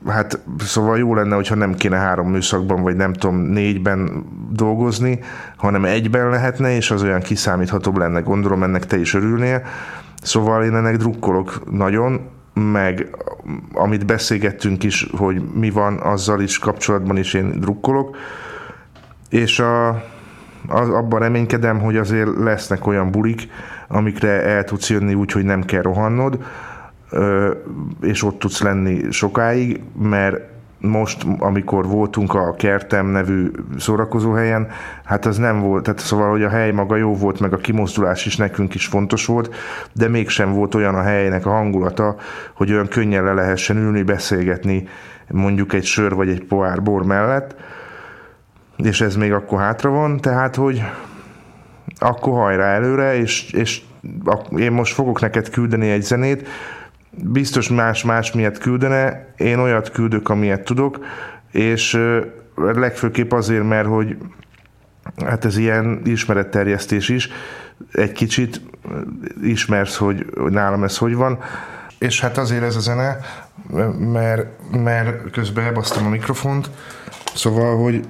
hát 0.06 0.40
szóval 0.58 0.98
jó 0.98 1.14
lenne, 1.14 1.34
hogyha 1.34 1.54
nem 1.54 1.74
kéne 1.74 1.96
három 1.96 2.30
műszakban, 2.30 2.82
vagy 2.82 2.96
nem 2.96 3.12
tudom, 3.12 3.36
négyben 3.36 4.24
dolgozni, 4.52 5.20
hanem 5.56 5.84
egyben 5.84 6.28
lehetne, 6.28 6.76
és 6.76 6.90
az 6.90 7.02
olyan 7.02 7.20
kiszámíthatóbb 7.20 7.96
lenne. 7.96 8.20
Gondolom 8.20 8.62
ennek 8.62 8.86
te 8.86 8.98
is 8.98 9.14
örülnél. 9.14 9.62
Szóval 10.22 10.64
én 10.64 10.74
ennek 10.74 10.96
drukkolok 10.96 11.70
nagyon, 11.70 12.20
meg 12.54 13.16
amit 13.72 14.06
beszélgettünk 14.06 14.84
is, 14.84 15.10
hogy 15.16 15.42
mi 15.54 15.70
van, 15.70 15.98
azzal 15.98 16.40
is 16.40 16.58
kapcsolatban 16.58 17.16
is 17.16 17.34
én 17.34 17.60
drukkolok, 17.60 18.16
és 19.30 19.58
a, 19.58 19.88
az, 20.68 20.88
abban 20.88 21.20
reménykedem, 21.20 21.80
hogy 21.80 21.96
azért 21.96 22.36
lesznek 22.36 22.86
olyan 22.86 23.10
bulik, 23.10 23.48
amikre 23.88 24.42
el 24.42 24.64
tudsz 24.64 24.90
jönni 24.90 25.14
úgy, 25.14 25.32
hogy 25.32 25.44
nem 25.44 25.62
kell 25.64 25.82
rohannod, 25.82 26.38
és 28.00 28.22
ott 28.22 28.38
tudsz 28.38 28.62
lenni 28.62 29.10
sokáig, 29.10 29.80
mert 30.02 30.57
most, 30.80 31.26
amikor 31.38 31.86
voltunk 31.86 32.34
a 32.34 32.54
Kertem 32.54 33.06
nevű 33.06 33.50
szórakozóhelyen, 33.78 34.68
hát 35.04 35.26
az 35.26 35.36
nem 35.36 35.60
volt, 35.60 35.82
tehát 35.82 36.00
szóval, 36.00 36.30
hogy 36.30 36.42
a 36.42 36.48
hely 36.48 36.70
maga 36.70 36.96
jó 36.96 37.16
volt, 37.16 37.40
meg 37.40 37.52
a 37.52 37.56
kimozdulás 37.56 38.26
is 38.26 38.36
nekünk 38.36 38.74
is 38.74 38.86
fontos 38.86 39.26
volt, 39.26 39.54
de 39.92 40.08
mégsem 40.08 40.52
volt 40.52 40.74
olyan 40.74 40.94
a 40.94 41.02
helynek 41.02 41.46
a 41.46 41.50
hangulata, 41.50 42.16
hogy 42.54 42.72
olyan 42.72 42.88
könnyen 42.88 43.24
le 43.24 43.32
lehessen 43.32 43.76
ülni, 43.76 44.02
beszélgetni 44.02 44.88
mondjuk 45.30 45.72
egy 45.72 45.84
sör 45.84 46.14
vagy 46.14 46.28
egy 46.28 46.44
pohár 46.44 46.82
bor 46.82 47.04
mellett, 47.04 47.54
és 48.76 49.00
ez 49.00 49.16
még 49.16 49.32
akkor 49.32 49.58
hátra 49.58 49.90
van, 49.90 50.20
tehát, 50.20 50.56
hogy 50.56 50.82
akkor 51.98 52.32
hajrá 52.32 52.74
előre, 52.74 53.16
és, 53.16 53.52
és 53.52 53.82
én 54.56 54.72
most 54.72 54.94
fogok 54.94 55.20
neked 55.20 55.50
küldeni 55.50 55.90
egy 55.90 56.02
zenét, 56.02 56.48
biztos 57.22 57.68
más-más 57.68 58.32
miatt 58.32 58.58
küldene, 58.58 59.34
én 59.36 59.58
olyat 59.58 59.90
küldök, 59.90 60.28
amilyet 60.28 60.64
tudok, 60.64 60.98
és 61.52 61.98
legfőképp 62.54 63.32
azért, 63.32 63.68
mert 63.68 63.86
hogy 63.86 64.16
hát 65.24 65.44
ez 65.44 65.56
ilyen 65.56 66.00
ismeretterjesztés 66.04 67.08
is, 67.08 67.28
egy 67.92 68.12
kicsit 68.12 68.60
ismersz, 69.42 69.96
hogy 69.96 70.26
nálam 70.34 70.84
ez 70.84 70.98
hogy 70.98 71.14
van, 71.14 71.38
és 71.98 72.20
hát 72.20 72.38
azért 72.38 72.62
ez 72.62 72.76
a 72.76 72.80
zene, 72.80 73.16
mert, 73.98 74.46
mert 74.70 75.30
közben 75.30 75.64
elbasztam 75.64 76.06
a 76.06 76.08
mikrofont, 76.08 76.70
szóval, 77.34 77.82
hogy 77.82 78.06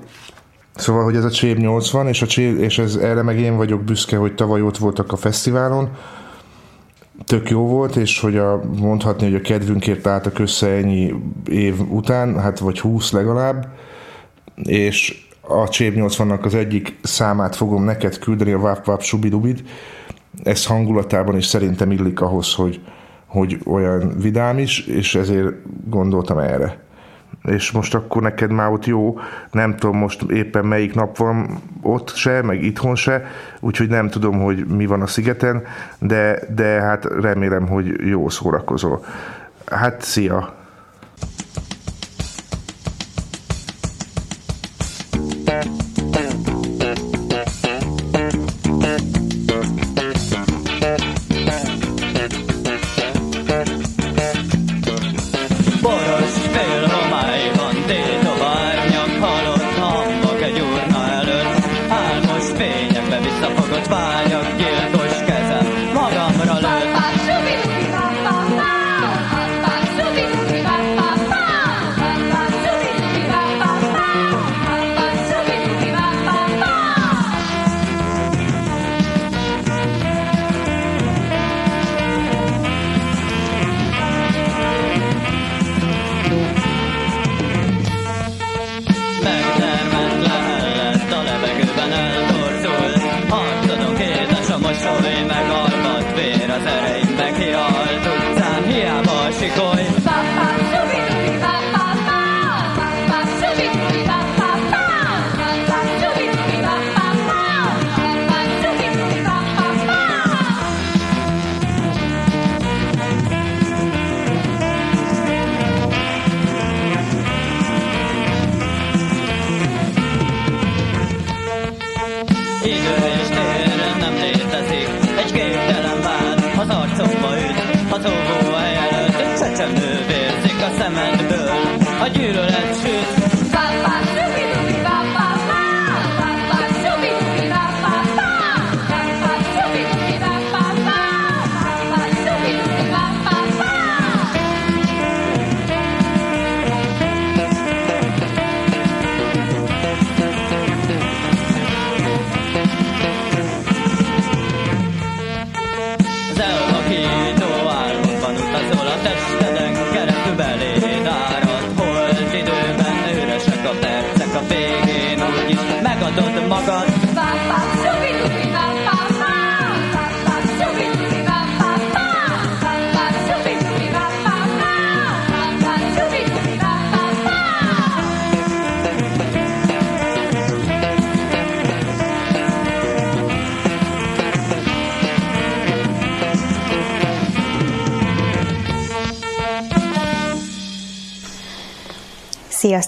Szóval, 0.79 1.05
hogy 1.05 1.17
ez 1.17 1.25
a 1.25 1.31
Csép 1.31 1.59
80, 1.59 2.09
és, 2.09 2.23
a 2.23 2.27
Csép, 2.27 2.59
és 2.59 2.79
ez, 2.79 2.95
erre 2.95 3.23
meg 3.23 3.39
én 3.39 3.57
vagyok 3.57 3.83
büszke, 3.83 4.17
hogy 4.17 4.35
tavaly 4.35 4.63
ott 4.63 4.77
voltak 4.77 5.13
a 5.13 5.17
fesztiválon, 5.17 5.91
tök 7.25 7.51
jó 7.51 7.67
volt, 7.67 7.97
és 7.97 8.21
hogy 8.21 8.37
a, 8.37 8.61
mondhatni, 8.81 9.25
hogy 9.25 9.35
a 9.35 9.41
kedvünkért 9.41 10.07
álltak 10.07 10.39
össze 10.39 10.69
ennyi 10.69 11.15
év 11.51 11.93
után, 11.93 12.41
hát 12.41 12.59
vagy 12.59 12.81
20 12.81 13.13
legalább, 13.13 13.69
és 14.55 15.27
a 15.41 15.69
Csép 15.69 15.95
80-nak 15.97 16.45
az 16.45 16.55
egyik 16.55 16.99
számát 17.03 17.57
fogom 17.57 17.85
neked 17.85 18.19
küldeni, 18.19 18.53
a 18.53 18.59
Váp 18.59 18.85
Váp 18.85 19.03
Subidubid, 19.03 19.63
ez 20.43 20.67
hangulatában 20.67 21.37
is 21.37 21.47
szerintem 21.47 21.91
illik 21.91 22.21
ahhoz, 22.21 22.55
hogy, 22.55 22.81
hogy 23.27 23.59
olyan 23.67 24.19
vidám 24.19 24.59
is, 24.59 24.87
és 24.87 25.15
ezért 25.15 25.55
gondoltam 25.89 26.39
erre 26.39 26.88
és 27.43 27.71
most 27.71 27.95
akkor 27.95 28.23
neked 28.23 28.51
már 28.51 28.71
ott 28.71 28.87
jó, 28.87 29.19
nem 29.51 29.77
tudom 29.77 29.97
most 29.97 30.23
éppen 30.23 30.65
melyik 30.65 30.95
nap 30.95 31.17
van 31.17 31.61
ott 31.83 32.15
se, 32.15 32.43
meg 32.43 32.63
itthon 32.63 32.95
se, 32.95 33.27
úgyhogy 33.61 33.89
nem 33.89 34.09
tudom, 34.09 34.41
hogy 34.41 34.67
mi 34.67 34.87
van 34.87 35.03
a 35.03 35.07
szigeten, 35.07 35.63
de, 35.99 36.39
de 36.55 36.81
hát 36.81 37.05
remélem, 37.05 37.67
hogy 37.67 38.07
jó 38.07 38.29
szórakozol. 38.29 39.05
Hát 39.67 40.03
szia! 40.03 40.58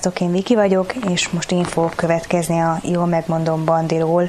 Sziasztok, 0.01 0.27
én 0.29 0.33
Viki 0.33 0.55
vagyok, 0.55 0.95
és 0.95 1.29
most 1.29 1.53
én 1.53 1.65
fogok 1.65 1.95
következni 1.97 2.61
a 2.61 2.79
Jól 2.83 3.07
megmondom 3.07 3.65
Bandiról 3.65 4.29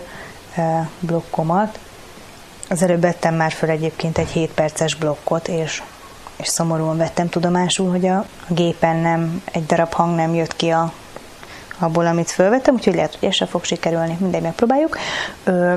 blokkomat. 1.00 1.80
Az 2.70 2.82
előbb 2.82 3.02
vettem 3.02 3.36
már 3.36 3.52
föl 3.52 3.70
egyébként 3.70 4.18
egy 4.18 4.28
7 4.30 4.52
perces 4.52 4.96
blokkot, 4.96 5.48
és, 5.48 5.84
és 6.36 6.48
szomorúan 6.48 6.98
vettem 6.98 7.30
tudomásul, 7.30 7.90
hogy 7.90 8.08
a, 8.08 8.26
gépen 8.48 8.96
nem, 8.96 9.44
egy 9.52 9.66
darab 9.66 9.94
hang 9.94 10.16
nem 10.16 10.34
jött 10.34 10.56
ki 10.56 10.70
a, 10.70 10.94
abból, 11.80 12.06
amit 12.06 12.32
fölvettem, 12.32 12.74
úgyhogy 12.74 12.96
lehet, 12.96 13.16
hogy 13.20 13.30
ez 13.30 13.36
sem 13.36 13.48
fog 13.48 13.64
sikerülni, 13.64 14.18
mindegy, 14.20 14.42
megpróbáljuk. 14.42 14.98
Ö, 15.44 15.76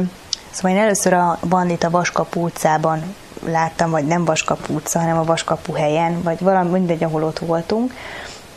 szóval 0.50 0.70
én 0.70 0.82
először 0.82 1.12
a 1.12 1.38
bandit 1.48 1.84
a 1.84 1.90
Vaskapu 1.90 2.44
utcában 2.44 3.14
láttam, 3.46 3.90
vagy 3.90 4.06
nem 4.06 4.24
Vaskapu 4.24 4.74
utca, 4.74 4.98
hanem 4.98 5.18
a 5.18 5.24
Vaskapu 5.24 5.72
helyen, 5.72 6.22
vagy 6.22 6.40
valami 6.40 6.70
mindegy, 6.70 7.04
ahol 7.04 7.22
ott 7.22 7.38
voltunk, 7.38 7.92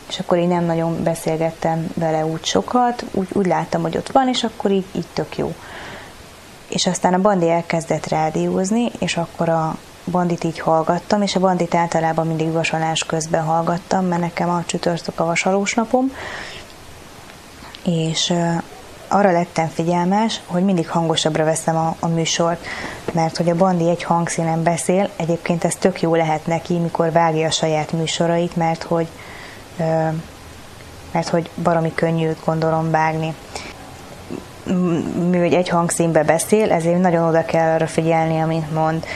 és 0.08 0.18
akkor 0.18 0.38
én 0.38 0.48
nem 0.48 0.64
nagyon 0.64 1.02
beszélgettem 1.02 1.88
vele 1.94 2.26
úgy 2.26 2.44
sokat, 2.44 3.04
úgy, 3.12 3.28
úgy 3.32 3.46
láttam, 3.46 3.82
hogy 3.82 3.96
ott 3.96 4.10
van, 4.10 4.28
és 4.28 4.44
akkor 4.44 4.70
így, 4.70 4.86
így 4.92 5.06
tök 5.12 5.36
jó. 5.36 5.54
És 6.68 6.86
aztán 6.86 7.14
a 7.14 7.20
bandi 7.20 7.50
elkezdett 7.50 8.08
rádiózni, 8.08 8.90
és 8.98 9.16
akkor 9.16 9.48
a 9.48 9.76
bandit 10.04 10.44
így 10.44 10.58
hallgattam, 10.58 11.22
és 11.22 11.36
a 11.36 11.40
bandit 11.40 11.74
általában 11.74 12.26
mindig 12.26 12.52
vasalás 12.52 13.04
közben 13.04 13.44
hallgattam, 13.44 14.04
mert 14.04 14.20
nekem 14.20 14.48
a 14.48 14.62
csütörtök 14.66 15.20
a 15.20 15.24
vasalós 15.24 15.74
napom, 15.74 16.12
és 17.84 18.32
arra 19.08 19.32
lettem 19.32 19.68
figyelmes, 19.68 20.40
hogy 20.46 20.64
mindig 20.64 20.88
hangosabbra 20.88 21.44
veszem 21.44 21.76
a, 21.76 21.96
a 22.00 22.06
műsort, 22.06 22.66
mert 23.12 23.36
hogy 23.36 23.50
a 23.50 23.54
Bandi 23.54 23.88
egy 23.88 24.02
hangszínen 24.02 24.62
beszél, 24.62 25.10
egyébként 25.16 25.64
ez 25.64 25.74
tök 25.74 26.00
jó 26.00 26.14
lehet 26.14 26.46
neki, 26.46 26.78
mikor 26.78 27.12
vágja 27.12 27.46
a 27.46 27.50
saját 27.50 27.92
műsorait, 27.92 28.56
mert 28.56 28.82
hogy, 28.82 29.08
mert 31.12 31.28
hogy 31.28 31.50
baromi 31.62 31.92
könnyű 31.94 32.30
gondolom 32.44 32.90
vágni. 32.90 33.34
Mivel 35.30 35.52
egy 35.52 35.68
hangszínbe 35.68 36.22
beszél, 36.22 36.72
ezért 36.72 37.00
nagyon 37.00 37.28
oda 37.28 37.44
kell 37.44 37.74
arra 37.74 37.86
figyelni, 37.86 38.40
amit 38.40 38.72
mond 38.72 39.06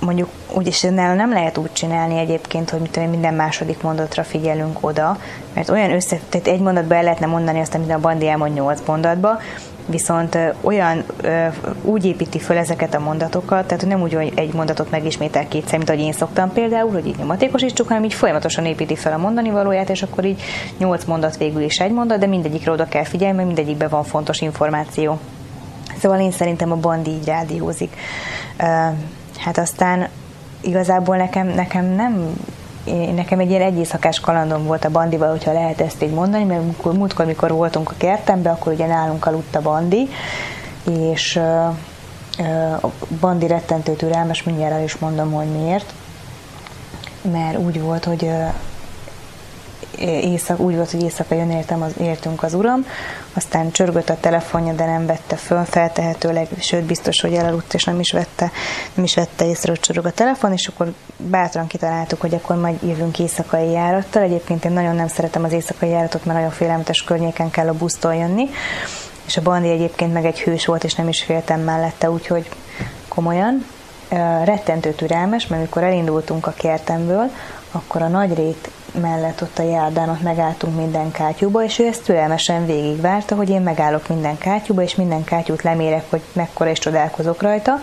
mondjuk 0.00 0.28
úgyis 0.52 0.80
nem 0.80 1.32
lehet 1.32 1.58
úgy 1.58 1.72
csinálni 1.72 2.18
egyébként, 2.18 2.70
hogy 2.70 2.80
mit 2.80 3.10
minden 3.10 3.34
második 3.34 3.82
mondatra 3.82 4.24
figyelünk 4.24 4.78
oda, 4.80 5.18
mert 5.54 5.68
olyan 5.68 5.92
össze, 5.92 6.18
tehát 6.28 6.46
egy 6.46 6.60
mondatba 6.60 6.94
el 6.94 7.02
lehetne 7.02 7.26
mondani 7.26 7.60
azt, 7.60 7.74
amit 7.74 7.90
a 7.90 7.98
Bandi 7.98 8.28
elmond 8.28 8.54
nyolc 8.54 8.80
mondatba, 8.86 9.40
viszont 9.86 10.38
olyan 10.60 11.04
úgy 11.82 12.04
építi 12.04 12.38
föl 12.38 12.56
ezeket 12.56 12.94
a 12.94 13.00
mondatokat, 13.00 13.66
tehát 13.66 13.86
nem 13.86 14.02
úgy, 14.02 14.14
hogy 14.14 14.32
egy 14.34 14.54
mondatot 14.54 14.90
megismétel 14.90 15.48
kétszer, 15.48 15.76
mint 15.76 15.90
ahogy 15.90 16.02
én 16.02 16.12
szoktam 16.12 16.52
például, 16.52 16.92
hogy 16.92 17.06
így 17.06 17.16
nyomatékosítsuk, 17.16 17.88
hanem 17.88 18.04
így 18.04 18.14
folyamatosan 18.14 18.64
építi 18.64 18.96
fel 18.96 19.12
a 19.12 19.16
mondani 19.16 19.50
valóját, 19.50 19.90
és 19.90 20.02
akkor 20.02 20.24
így 20.24 20.42
nyolc 20.78 21.04
mondat 21.04 21.36
végül 21.36 21.62
is 21.62 21.80
egy 21.80 21.92
mondat, 21.92 22.18
de 22.18 22.26
mindegyikre 22.26 22.72
oda 22.72 22.84
kell 22.84 23.04
figyelni, 23.04 23.36
mert 23.36 23.46
mindegyikben 23.46 23.88
van 23.88 24.04
fontos 24.04 24.40
információ. 24.40 25.18
Szóval 26.00 26.20
én 26.20 26.30
szerintem 26.30 26.72
a 26.72 26.76
Bandi 26.76 27.10
így 27.10 27.26
rádiózik 27.26 27.96
hát 29.38 29.58
aztán 29.58 30.08
igazából 30.60 31.16
nekem, 31.16 31.46
nekem 31.46 31.84
nem 31.84 32.34
nekem 33.14 33.38
egy 33.38 33.50
ilyen 33.50 33.62
egyészakás 33.62 34.20
kalandom 34.20 34.64
volt 34.64 34.84
a 34.84 34.90
bandival, 34.90 35.30
hogyha 35.30 35.52
lehet 35.52 35.80
ezt 35.80 36.02
így 36.02 36.12
mondani, 36.12 36.44
mert 36.44 36.62
múltkor, 36.62 36.92
múltkor 36.92 37.26
mikor 37.26 37.50
voltunk 37.52 37.90
a 37.90 37.94
kertembe, 37.96 38.50
akkor 38.50 38.72
ugye 38.72 38.86
nálunk 38.86 39.26
aludt 39.26 39.56
a 39.56 39.60
bandi, 39.60 40.08
és 40.84 41.36
a 42.82 42.88
bandi 43.20 43.46
rettentő 43.46 43.92
türelmes, 43.92 44.42
mindjárt 44.42 44.74
el 44.74 44.82
is 44.82 44.96
mondom, 44.96 45.32
hogy 45.32 45.46
miért. 45.46 45.92
Mert 47.32 47.58
úgy 47.58 47.80
volt, 47.80 48.04
hogy 48.04 48.30
éjszak, 49.98 50.58
úgy 50.58 50.76
volt, 50.76 50.90
hogy 50.90 51.02
éjszaka 51.02 51.34
jön 51.34 51.50
értem 51.50 51.82
az, 51.82 51.92
értünk 52.00 52.42
az 52.42 52.54
uram, 52.54 52.86
aztán 53.34 53.70
csörgött 53.70 54.08
a 54.08 54.20
telefonja, 54.20 54.72
de 54.72 54.86
nem 54.86 55.06
vette 55.06 55.36
föl, 55.36 55.64
feltehetőleg, 55.64 56.48
sőt 56.60 56.84
biztos, 56.84 57.20
hogy 57.20 57.34
elaludt, 57.34 57.74
és 57.74 57.84
nem 57.84 58.00
is 58.00 58.12
vette, 58.12 58.50
nem 58.94 59.04
is 59.04 59.14
vette 59.14 59.46
észre, 59.46 59.70
hogy 59.70 59.80
csörög 59.80 60.06
a 60.06 60.10
telefon, 60.10 60.52
és 60.52 60.66
akkor 60.66 60.92
bátran 61.16 61.66
kitaláltuk, 61.66 62.20
hogy 62.20 62.34
akkor 62.34 62.56
majd 62.56 62.82
jövünk 62.82 63.18
éjszakai 63.18 63.70
járattal. 63.70 64.22
Egyébként 64.22 64.64
én 64.64 64.72
nagyon 64.72 64.94
nem 64.94 65.08
szeretem 65.08 65.44
az 65.44 65.52
éjszakai 65.52 65.88
járatot, 65.88 66.24
mert 66.24 66.38
nagyon 66.38 66.54
félelmetes 66.54 67.02
környéken 67.04 67.50
kell 67.50 67.68
a 67.68 67.72
busztól 67.72 68.14
jönni, 68.14 68.48
és 69.26 69.36
a 69.36 69.42
Bandi 69.42 69.70
egyébként 69.70 70.12
meg 70.12 70.24
egy 70.24 70.40
hős 70.40 70.66
volt, 70.66 70.84
és 70.84 70.94
nem 70.94 71.08
is 71.08 71.22
féltem 71.22 71.60
mellette, 71.60 72.10
úgyhogy 72.10 72.48
komolyan. 73.08 73.66
Rettentő 74.44 74.92
türelmes, 74.92 75.46
mert 75.46 75.60
amikor 75.60 75.82
elindultunk 75.82 76.46
a 76.46 76.54
kertemből, 76.56 77.30
akkor 77.70 78.02
a 78.02 78.08
nagy 78.08 78.34
rét 78.34 78.70
mellett 79.00 79.42
ott 79.42 79.58
a 79.58 79.62
járdán 79.62 80.08
ott 80.08 80.22
megálltunk 80.22 80.76
minden 80.76 81.10
kátyúba, 81.10 81.64
és 81.64 81.78
ő 81.78 81.86
ezt 81.86 82.04
türelmesen 82.04 82.66
végigvárta, 82.66 83.34
hogy 83.34 83.50
én 83.50 83.62
megállok 83.62 84.08
minden 84.08 84.38
kátyúba, 84.38 84.82
és 84.82 84.94
minden 84.94 85.24
kátyút 85.24 85.62
lemérek, 85.62 86.04
hogy 86.10 86.22
mekkora 86.32 86.70
is 86.70 86.78
csodálkozok 86.78 87.42
rajta. 87.42 87.80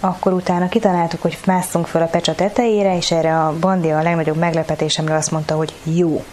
Akkor 0.00 0.32
utána 0.32 0.68
kitaláltuk, 0.68 1.22
hogy 1.22 1.38
másszunk 1.46 1.86
fel 1.86 2.02
a 2.02 2.06
pecsa 2.06 2.34
tetejére, 2.34 2.96
és 2.96 3.10
erre 3.10 3.40
a 3.40 3.54
bandi 3.60 3.90
a 3.90 4.02
legnagyobb 4.02 4.36
meglepetésemre 4.36 5.14
azt 5.14 5.30
mondta, 5.30 5.56
hogy 5.56 5.74
jó, 5.82 6.24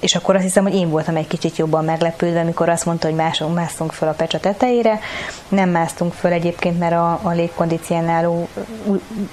és 0.00 0.14
akkor 0.14 0.34
azt 0.34 0.44
hiszem, 0.44 0.62
hogy 0.62 0.74
én 0.74 0.88
voltam 0.88 1.16
egy 1.16 1.26
kicsit 1.26 1.56
jobban 1.56 1.84
meglepődve, 1.84 2.40
amikor 2.40 2.68
azt 2.68 2.84
mondta, 2.84 3.06
hogy 3.06 3.16
másunk 3.16 3.54
másztunk 3.54 3.92
föl 3.92 4.08
a 4.08 4.12
pecsa 4.12 4.40
tetejére. 4.40 5.00
Nem 5.48 5.70
másztunk 5.70 6.12
föl 6.12 6.32
egyébként, 6.32 6.78
mert 6.78 6.92
a, 6.92 7.20
a 7.22 7.30
légkondicionáló 7.30 8.48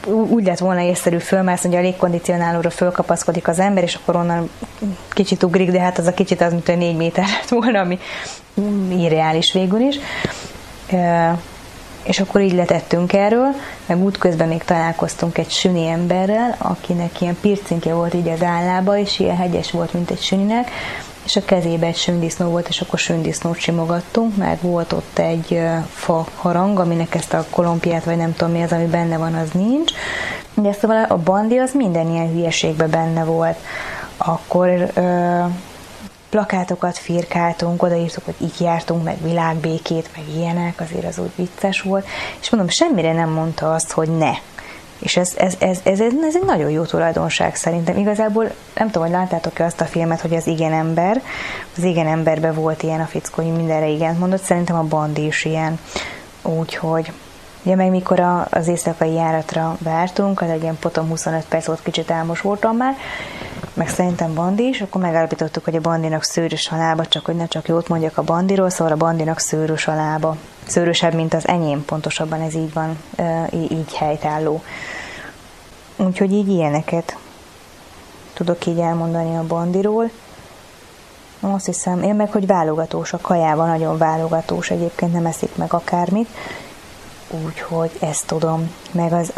úgy, 0.05 0.45
lett 0.45 0.57
volna 0.57 0.81
észszerű 0.81 1.17
fölmászni, 1.17 1.69
hogy 1.69 1.77
a 1.77 1.81
légkondicionálóra 1.81 2.69
fölkapaszkodik 2.69 3.47
az 3.47 3.59
ember, 3.59 3.83
és 3.83 3.95
akkor 3.95 4.15
onnan 4.15 4.49
kicsit 5.09 5.43
ugrik, 5.43 5.71
de 5.71 5.79
hát 5.79 5.97
az 5.97 6.07
a 6.07 6.13
kicsit 6.13 6.41
az, 6.41 6.51
mint 6.51 6.69
a 6.69 6.75
négy 6.75 6.95
méter 6.95 7.25
lett 7.25 7.49
volna, 7.49 7.79
ami 7.79 7.99
irreális 8.89 9.53
végül 9.53 9.79
is 9.79 9.99
és 12.03 12.19
akkor 12.19 12.41
így 12.41 12.53
letettünk 12.53 13.13
erről, 13.13 13.55
meg 13.85 14.03
útközben 14.03 14.47
még 14.47 14.63
találkoztunk 14.63 15.37
egy 15.37 15.49
süni 15.49 15.87
emberrel, 15.87 16.55
akinek 16.57 17.21
ilyen 17.21 17.37
pircinkje 17.41 17.93
volt 17.93 18.13
így 18.13 18.27
az 18.27 18.43
állába, 18.43 18.97
és 18.97 19.19
ilyen 19.19 19.37
hegyes 19.37 19.71
volt, 19.71 19.93
mint 19.93 20.11
egy 20.11 20.21
süninek, 20.21 20.71
és 21.25 21.35
a 21.35 21.45
kezébe 21.45 21.85
egy 21.85 21.95
sündisznó 21.95 22.49
volt, 22.49 22.67
és 22.67 22.81
akkor 22.81 22.99
sündisznót 22.99 23.59
simogattunk, 23.59 24.37
meg 24.37 24.57
volt 24.61 24.93
ott 24.93 25.19
egy 25.19 25.61
fa 25.89 26.27
harang, 26.35 26.79
aminek 26.79 27.15
ezt 27.15 27.33
a 27.33 27.45
kolompiát, 27.49 28.03
vagy 28.03 28.17
nem 28.17 28.35
tudom 28.35 28.53
mi 28.53 28.63
az, 28.63 28.71
ami 28.71 28.85
benne 28.85 29.17
van, 29.17 29.33
az 29.33 29.49
nincs. 29.53 29.91
De 30.53 30.71
szóval 30.71 31.03
a 31.03 31.17
bandi 31.17 31.57
az 31.57 31.71
minden 31.73 32.11
ilyen 32.11 32.31
hülyeségben 32.31 32.89
benne 32.89 33.23
volt. 33.23 33.57
Akkor 34.17 34.91
plakátokat 36.33 36.97
firkáltunk, 36.97 37.83
odaírtuk, 37.83 38.25
hogy 38.25 38.35
így 38.41 38.59
jártunk, 38.59 39.03
meg 39.03 39.21
világbékét, 39.21 40.09
meg 40.15 40.25
ilyenek, 40.35 40.79
azért 40.79 41.05
az 41.05 41.17
úgy 41.17 41.31
vicces 41.35 41.81
volt, 41.81 42.05
és 42.41 42.49
mondom, 42.49 42.69
semmire 42.69 43.13
nem 43.13 43.29
mondta 43.29 43.73
azt, 43.73 43.91
hogy 43.91 44.09
ne. 44.17 44.31
És 44.99 45.17
ez, 45.17 45.33
ez, 45.37 45.55
ez, 45.59 45.79
ez, 45.83 45.99
ez, 45.99 46.35
egy 46.35 46.45
nagyon 46.45 46.69
jó 46.69 46.83
tulajdonság 46.83 47.55
szerintem. 47.55 47.97
Igazából 47.97 48.51
nem 48.75 48.85
tudom, 48.85 49.03
hogy 49.03 49.11
láttátok-e 49.11 49.65
azt 49.65 49.81
a 49.81 49.85
filmet, 49.85 50.21
hogy 50.21 50.33
az 50.33 50.47
igen 50.47 50.73
ember, 50.73 51.21
az 51.77 51.83
igen 51.83 52.07
emberben 52.07 52.53
volt 52.53 52.83
ilyen 52.83 53.01
a 53.01 53.05
fickó, 53.05 53.43
hogy 53.43 53.55
mindenre 53.55 53.87
igen 53.87 54.15
mondott, 54.15 54.43
szerintem 54.43 54.75
a 54.75 54.83
bandi 54.83 55.25
is 55.25 55.45
ilyen. 55.45 55.79
Úgyhogy 56.41 57.11
Ugye 57.65 57.75
meg 57.75 57.89
mikor 57.89 58.19
a, 58.19 58.47
az 58.49 58.67
éjszakai 58.67 59.13
járatra 59.13 59.77
vártunk, 59.79 60.41
az 60.41 60.49
egy 60.49 60.61
ilyen 60.61 60.79
potom 60.79 61.07
25 61.07 61.45
perc 61.45 61.65
volt, 61.65 61.83
kicsit 61.83 62.11
álmos 62.11 62.41
voltam 62.41 62.77
már, 62.77 62.95
meg 63.73 63.89
szerintem 63.89 64.33
Bandi 64.33 64.67
is, 64.67 64.81
akkor 64.81 65.01
megállapítottuk, 65.01 65.63
hogy 65.63 65.75
a 65.75 65.81
Bandinak 65.81 66.23
szőrös 66.23 66.69
a 66.69 66.77
lába, 66.77 67.05
csak 67.05 67.25
hogy 67.25 67.35
ne 67.35 67.47
csak 67.47 67.67
jót 67.67 67.87
mondjak 67.87 68.17
a 68.17 68.21
Bandiról, 68.21 68.69
szóval 68.69 68.93
a 68.93 68.97
Bandinak 68.97 69.39
szőrös 69.39 69.87
a 69.87 69.95
lába. 69.95 70.35
Szőrösebb, 70.65 71.13
mint 71.13 71.33
az 71.33 71.47
enyém, 71.47 71.85
pontosabban 71.85 72.41
ez 72.41 72.55
így 72.55 72.73
van, 72.73 72.97
így 73.51 73.95
helytálló. 73.95 74.63
Úgyhogy 75.95 76.31
így 76.31 76.47
ilyeneket 76.47 77.17
tudok 78.33 78.65
így 78.65 78.79
elmondani 78.79 79.35
a 79.35 79.43
Bandiról. 79.47 80.09
Azt 81.39 81.65
hiszem, 81.65 82.03
én 82.03 82.15
meg, 82.15 82.31
hogy 82.31 82.47
válogatós, 82.47 83.13
a 83.13 83.17
kajával 83.21 83.67
nagyon 83.67 83.97
válogatós, 83.97 84.69
egyébként 84.69 85.13
nem 85.13 85.25
eszik 85.25 85.55
meg 85.55 85.73
akármit, 85.73 86.27
úgyhogy 87.29 87.91
ezt 87.99 88.25
tudom. 88.25 88.71
Meg 88.91 89.13
az, 89.13 89.33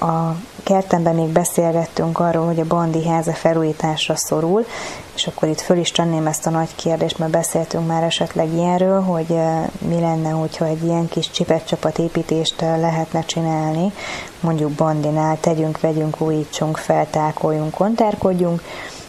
a 0.00 0.34
kertemben 0.62 1.14
még 1.14 1.28
beszélgettünk 1.28 2.18
arról, 2.18 2.46
hogy 2.46 2.60
a 2.60 2.64
Bandi 2.64 3.08
háza 3.08 3.32
felújításra 3.32 4.16
szorul, 4.16 4.66
és 5.14 5.26
akkor 5.26 5.48
itt 5.48 5.60
föl 5.60 5.76
is 5.76 5.90
tenném 5.90 6.26
ezt 6.26 6.46
a 6.46 6.50
nagy 6.50 6.74
kérdést, 6.74 7.18
mert 7.18 7.30
beszéltünk 7.30 7.86
már 7.86 8.02
esetleg 8.02 8.52
ilyenről, 8.52 9.00
hogy 9.00 9.34
mi 9.78 10.00
lenne, 10.00 10.30
hogyha 10.30 10.64
egy 10.64 10.84
ilyen 10.84 11.08
kis 11.08 11.30
csipet 11.30 11.98
építést 11.98 12.60
lehetne 12.60 13.24
csinálni, 13.24 13.92
mondjuk 14.40 14.70
Bandinál, 14.70 15.40
tegyünk, 15.40 15.80
vegyünk, 15.80 16.20
újítsunk, 16.20 16.76
feltákoljunk, 16.76 17.74
kontárkodjunk. 17.74 18.62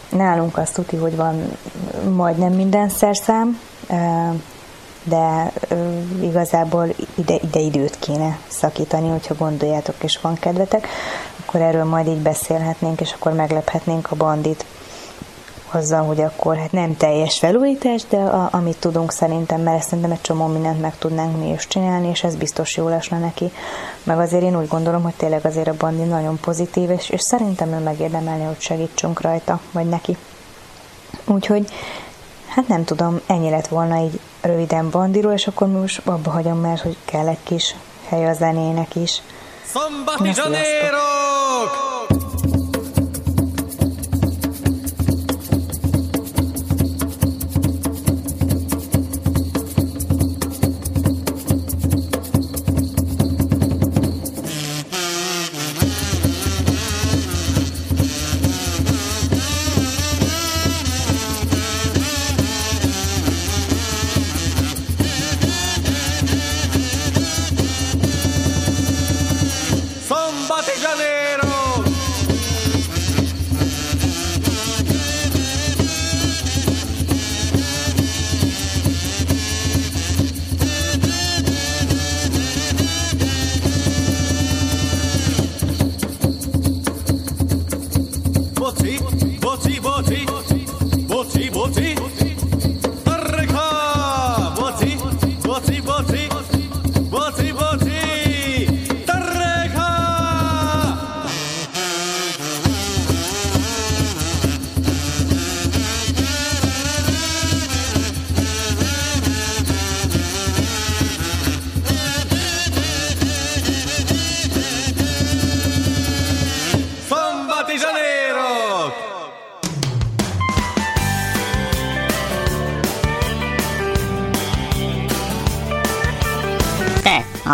Nálunk 0.09 0.57
azt 0.57 0.73
tudni, 0.73 0.97
hogy 0.97 1.15
van 1.15 1.57
majdnem 2.15 2.53
minden 2.53 2.89
szerszám, 2.89 3.59
de 5.09 5.51
ö, 5.67 5.99
igazából 6.21 6.87
ide, 7.15 7.35
ide 7.35 7.59
időt 7.59 7.99
kéne 7.99 8.39
szakítani, 8.47 9.09
hogyha 9.09 9.35
gondoljátok 9.35 9.95
és 9.99 10.19
van 10.21 10.35
kedvetek, 10.35 10.87
akkor 11.45 11.61
erről 11.61 11.83
majd 11.83 12.07
így 12.07 12.21
beszélhetnénk, 12.21 13.01
és 13.01 13.13
akkor 13.13 13.33
meglephetnénk 13.33 14.11
a 14.11 14.15
bandit. 14.15 14.65
azzal, 15.71 16.03
hogy 16.03 16.21
akkor 16.21 16.57
hát 16.57 16.71
nem 16.71 16.97
teljes 16.97 17.39
felújítás, 17.39 18.01
de 18.09 18.17
a, 18.17 18.49
amit 18.51 18.79
tudunk 18.79 19.11
szerintem, 19.11 19.61
mert 19.61 19.83
szerintem 19.83 20.11
egy 20.11 20.21
csomó 20.21 20.45
mindent 20.45 20.81
meg 20.81 20.97
tudnánk 20.97 21.37
mi 21.37 21.49
is 21.49 21.67
csinálni, 21.67 22.07
és 22.07 22.23
ez 22.23 22.35
biztos 22.35 22.77
jó 22.77 22.87
lesne 22.87 23.19
neki. 23.19 23.51
Meg 24.03 24.19
azért 24.19 24.43
én 24.43 24.57
úgy 24.57 24.67
gondolom, 24.67 25.03
hogy 25.03 25.13
tényleg 25.13 25.45
azért 25.45 25.67
a 25.67 25.75
bandi 25.77 26.03
nagyon 26.03 26.39
pozitív, 26.39 26.89
és, 26.89 27.09
és 27.09 27.21
szerintem 27.21 27.73
ő 27.73 27.77
megérdemelni, 27.77 28.43
hogy 28.43 28.59
segítsünk 28.59 29.21
rajta, 29.21 29.59
vagy 29.71 29.89
neki. 29.89 30.17
Úgyhogy, 31.25 31.69
hát 32.47 32.67
nem 32.67 32.83
tudom, 32.83 33.19
ennyi 33.27 33.49
lett 33.49 33.67
volna 33.67 34.03
így 34.03 34.19
röviden 34.41 34.89
bandiról, 34.89 35.33
és 35.33 35.47
akkor 35.47 35.67
most 35.67 36.01
abba 36.05 36.31
hagyom, 36.31 36.59
mert 36.59 36.81
hogy 36.81 36.97
kell 37.05 37.27
egy 37.27 37.43
kis 37.43 37.75
hely 38.07 38.29
a 38.29 38.33
zenének 38.33 38.95
is. 38.95 39.21
Somebody 39.73 40.31
Janeiro! 40.35 41.98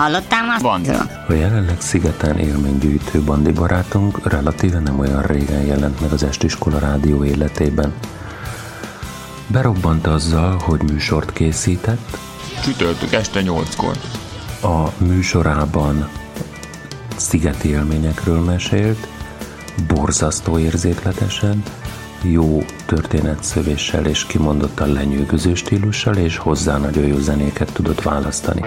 Hallottál 0.06 0.45
már 0.45 0.62
bandról? 0.62 1.26
A 1.28 1.34
jelenleg 1.34 1.82
szigeten 1.82 2.38
élménygyűjtő 2.38 3.22
bandi 3.22 3.51
barátunk 3.51 4.30
relatíve 4.30 4.80
nem 4.80 4.99
olyan 4.99 5.22
régen 5.22 5.62
jelent 5.62 6.01
meg 6.01 6.12
az 6.12 6.24
estiskola 6.24 6.80
rádió 6.80 7.24
életében. 7.24 7.93
Berobbant 9.47 10.08
azzal, 10.08 10.58
hogy 10.58 10.82
műsort 10.84 11.34
készített. 11.34 12.18
Csütörtök 12.64 13.14
este 13.14 13.41
nyolckor. 13.41 13.97
A 14.62 15.03
műsorában 15.03 16.10
szigeti 17.16 17.70
élményekről 17.70 18.39
mesélt, 18.39 19.08
borzasztó 19.88 20.60
érzékletesen, 20.60 21.64
jó 22.22 22.66
történetszövéssel 22.86 24.06
és 24.06 24.26
kimondottan 24.26 24.91
lenyűgöző 24.91 25.56
stílussal, 25.56 26.16
és 26.16 26.38
hozzá 26.38 26.78
nagyon 26.78 27.06
jó 27.06 27.18
zenéket 27.18 27.74
tudott 27.74 28.01
választani. 28.01 28.62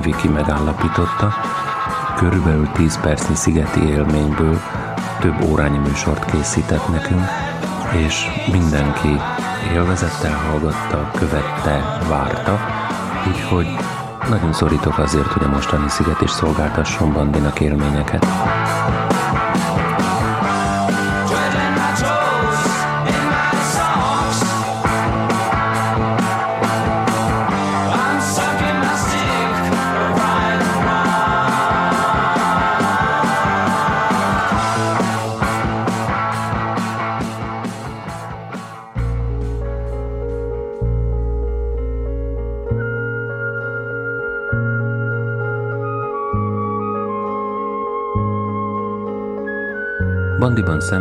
Viki 0.00 0.28
megállapította, 0.28 1.34
körülbelül 2.16 2.68
10 2.72 3.00
percnyi 3.00 3.34
szigeti 3.34 3.88
élményből 3.88 4.60
több 5.20 5.50
órányi 5.50 5.78
műsort 5.78 6.24
készített 6.24 6.88
nekünk, 6.88 7.24
és 8.06 8.26
mindenki 8.52 9.20
élvezettel 9.72 10.36
hallgatta, 10.36 11.10
követte, 11.18 11.98
várta, 12.08 12.58
úgyhogy 13.28 13.66
nagyon 14.28 14.52
szorítok 14.52 14.98
azért, 14.98 15.32
hogy 15.32 15.44
a 15.44 15.48
mostani 15.48 15.88
sziget 15.88 16.20
is 16.20 16.30
szolgáltasson 16.30 17.12
Bandinak 17.12 17.60
élményeket. 17.60 18.26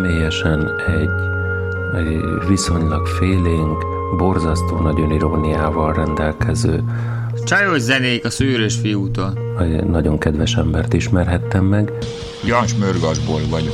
Személyesen 0.10 0.72
egy, 0.88 1.10
egy 1.93 2.47
viszonylag 2.47 3.05
félénk, 3.07 3.84
borzasztó 4.18 4.80
nagy 4.80 4.99
öniróniával 4.99 5.93
rendelkező 5.93 6.84
Csajos 7.43 7.82
zenék 7.82 8.26
a 8.26 8.30
szűrös 8.30 8.76
fiútól. 8.76 9.34
Egy 9.60 9.84
nagyon 9.84 10.18
kedves 10.18 10.55
embert 10.55 10.93
ismerhettem 10.93 11.66
meg. 11.66 11.91
Jans 12.45 12.76
Mörgasból 12.76 13.41
vagyok. 13.49 13.74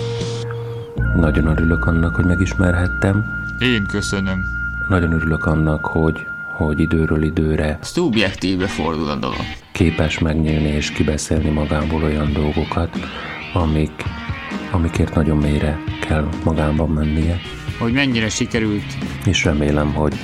Nagyon 1.15 1.47
örülök 1.47 1.85
annak, 1.85 2.15
hogy 2.15 2.25
megismerhettem. 2.25 3.25
Én 3.59 3.85
köszönöm. 3.85 4.43
Nagyon 4.89 5.11
örülök 5.11 5.45
annak, 5.45 5.85
hogy, 5.85 6.25
hogy 6.53 6.79
időről 6.79 7.23
időre 7.23 7.79
Szubjektívre 7.81 8.67
fordul 8.67 9.09
a 9.09 9.15
dolog. 9.15 9.45
Képes 9.71 10.19
megnyílni 10.19 10.67
és 10.67 10.91
kibeszélni 10.91 11.49
magából 11.49 12.03
olyan 12.03 12.33
dolgokat, 12.33 12.89
amik 13.53 14.03
amikért 14.71 15.15
nagyon 15.15 15.37
mélyre 15.37 15.79
kell 16.07 16.29
magában 16.43 16.89
mennie. 16.89 17.39
Hogy 17.79 17.93
mennyire 17.93 18.29
sikerült. 18.29 18.97
És 19.25 19.43
remélem, 19.43 19.93
hogy, 19.93 20.15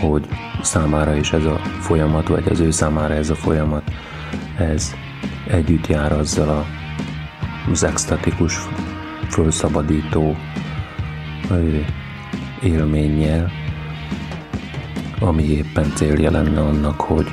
hogy 0.00 0.28
számára 0.62 1.16
is 1.16 1.32
ez 1.32 1.44
a 1.44 1.58
folyamat, 1.80 2.28
vagy 2.28 2.48
az 2.48 2.60
ő 2.60 2.70
számára 2.70 3.14
ez 3.14 3.30
a 3.30 3.34
folyamat, 3.34 3.82
ez 4.58 4.94
együtt 5.46 5.86
jár 5.86 6.12
azzal 6.12 6.48
a, 6.48 6.66
az 7.70 7.84
extatikus, 7.84 8.58
fölszabadító 9.28 10.36
élménnyel, 12.62 13.50
ami 15.20 15.42
éppen 15.42 15.92
célja 15.94 16.30
lenne 16.30 16.60
annak, 16.60 17.00
hogy, 17.00 17.26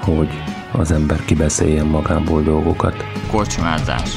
hogy 0.00 0.28
az 0.72 0.90
ember 0.90 1.24
kibeszéljen 1.24 1.86
magából 1.86 2.42
dolgokat. 2.42 3.04
Kocsmázás. 3.30 4.16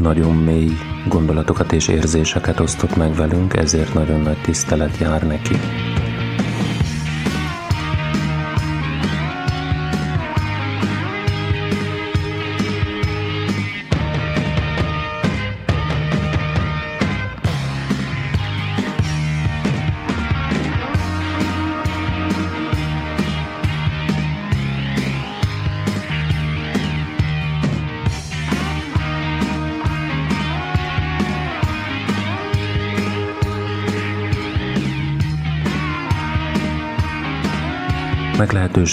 Nagyon 0.00 0.36
mély 0.36 0.72
gondolatokat 1.08 1.72
és 1.72 1.88
érzéseket 1.88 2.60
osztott 2.60 2.96
meg 2.96 3.14
velünk, 3.14 3.56
ezért 3.56 3.94
nagyon 3.94 4.20
nagy 4.20 4.40
tisztelet 4.40 4.96
jár 4.98 5.26
neki. 5.26 5.54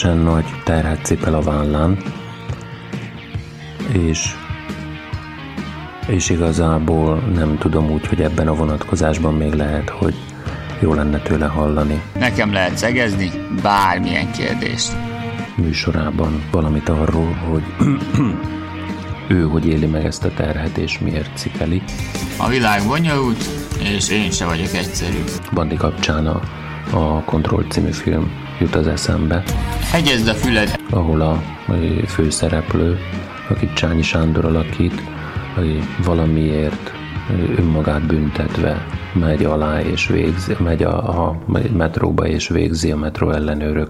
Meglehetősen 0.03 0.17
nagy 0.17 0.63
terhet 0.63 1.05
cipel 1.05 1.33
a 1.33 1.41
vállán, 1.41 1.97
és, 3.91 4.35
és 6.07 6.29
igazából 6.29 7.15
nem 7.15 7.57
tudom 7.57 7.91
úgy, 7.91 8.07
hogy 8.07 8.21
ebben 8.21 8.47
a 8.47 8.53
vonatkozásban 8.53 9.33
még 9.33 9.53
lehet, 9.53 9.89
hogy 9.89 10.15
jó 10.79 10.93
lenne 10.93 11.19
tőle 11.19 11.45
hallani 11.45 12.01
Nekem 12.19 12.53
lehet 12.53 12.77
szegezni 12.77 13.31
bármilyen 13.61 14.31
kérdést. 14.31 14.91
műsorában 15.55 16.43
valamit 16.51 16.89
arról, 16.89 17.33
hogy 17.33 17.63
ő 19.37 19.41
hogy 19.41 19.67
éli 19.67 19.85
meg 19.85 20.05
ezt 20.05 20.23
a 20.23 20.33
terhet, 20.33 20.77
és 20.77 20.99
miért 20.99 21.37
cipeli. 21.37 21.81
A 22.37 22.47
világ 22.47 22.81
bonyolult, 22.87 23.43
és 23.79 24.09
én 24.09 24.31
se 24.31 24.45
vagyok 24.45 24.73
egyszerű. 24.73 25.23
Bandi 25.53 25.75
kapcsán 25.75 26.27
a, 26.27 26.41
a 26.91 27.23
Control 27.23 27.65
című 27.69 27.91
film 27.91 28.44
jut 28.59 28.75
az 28.75 28.87
eszembe, 28.87 29.43
Hegyezd 29.91 30.27
a 30.27 30.33
füled, 30.33 30.79
ahol 30.89 31.21
a 31.21 31.43
főszereplő, 32.07 32.99
akit 33.49 33.73
Csányi 33.73 34.01
Sándor 34.01 34.45
alakít, 34.45 35.01
valamiért 36.03 36.91
önmagát 37.57 38.05
büntetve 38.07 38.85
megy 39.13 39.43
alá 39.43 39.81
és 39.81 40.07
végzi, 40.07 40.55
megy 40.59 40.83
a, 40.83 41.27
a 41.27 41.37
metróba 41.73 42.27
és 42.27 42.47
végzi 42.47 42.91
a 42.91 42.97
metró 42.97 43.31
ellenőrök 43.31 43.89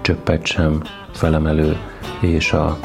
csöppet 0.00 0.46
sem 0.46 0.82
felemelő 1.12 1.76
és 2.20 2.52
a, 2.52 2.78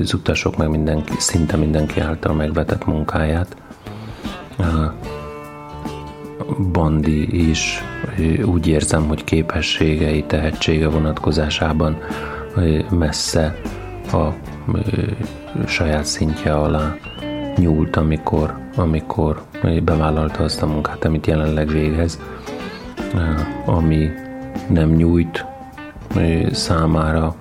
az 0.00 0.14
utasok 0.14 0.56
meg 0.56 0.68
mindenki, 0.68 1.12
szinte 1.18 1.56
mindenki 1.56 2.00
által 2.00 2.34
megvetett 2.34 2.84
munkáját. 2.84 3.56
Bandi 6.72 7.48
is 7.50 7.82
úgy 8.44 8.66
érzem, 8.66 9.06
hogy 9.08 9.24
képességei, 9.24 10.24
tehetsége 10.24 10.88
vonatkozásában 10.88 11.98
messze 12.90 13.56
a 14.12 14.28
saját 15.66 16.04
szintje 16.04 16.54
alá 16.54 16.96
nyúlt, 17.56 17.96
amikor, 17.96 18.54
amikor 18.76 19.42
bevállalta 19.82 20.42
azt 20.42 20.62
a 20.62 20.66
munkát, 20.66 21.04
amit 21.04 21.26
jelenleg 21.26 21.68
végez, 21.68 22.20
ami 23.66 24.10
nem 24.68 24.88
nyújt 24.88 25.46
számára 26.50 27.34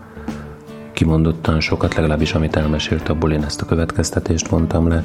kimondottan 0.91 1.59
sokat, 1.59 1.95
legalábbis 1.95 2.33
amit 2.33 2.55
elmesélt, 2.55 3.09
abból 3.09 3.31
én 3.31 3.43
ezt 3.43 3.61
a 3.61 3.65
következtetést 3.65 4.47
vontam 4.47 4.87
le. 4.87 5.03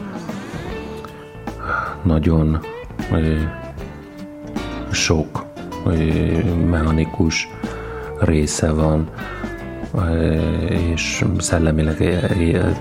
Nagyon 2.02 2.60
sok 4.94 5.46
mechanikus 6.66 7.48
része 8.18 8.72
van, 8.72 9.08
és 10.68 11.24
szellemileg 11.38 12.26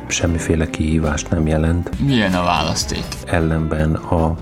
semmiféle 0.07 0.69
kihívást 0.69 1.29
nem 1.29 1.47
jelent. 1.47 1.89
milyen 2.05 2.33
a 2.33 2.43
választék? 2.43 3.05
Ellenben 3.25 3.93
a 3.93 4.35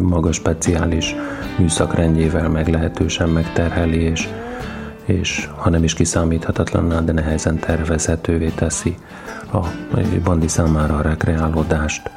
maga 0.00 0.32
speciális 0.32 1.14
műszakrendjével 1.58 2.48
meglehetősen 2.48 3.28
megterheli, 3.28 4.00
és, 4.00 4.28
és 5.04 5.48
ha 5.56 5.70
nem 5.70 5.84
is 5.84 5.94
kiszámíthatatlanná, 5.94 7.00
de 7.00 7.12
nehezen 7.12 7.58
tervezhetővé 7.58 8.48
teszi 8.48 8.96
a 9.52 9.66
bandi 10.24 10.48
számára 10.48 10.96
a 10.96 11.02
rekreálódást, 11.02 12.10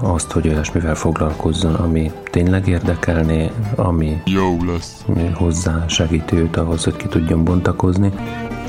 azt, 0.00 0.32
hogy 0.32 0.48
olyasmivel 0.48 0.94
foglalkozzon, 0.94 1.74
ami 1.74 2.10
tényleg 2.30 2.68
érdekelné, 2.68 3.50
ami 3.74 4.22
jó 4.24 4.56
lesz. 4.66 5.04
hozzá 5.34 5.84
segíti 5.88 6.36
őt 6.36 6.56
ahhoz, 6.56 6.84
hogy 6.84 6.96
ki 6.96 7.06
tudjon 7.06 7.44
bontakozni. 7.44 8.12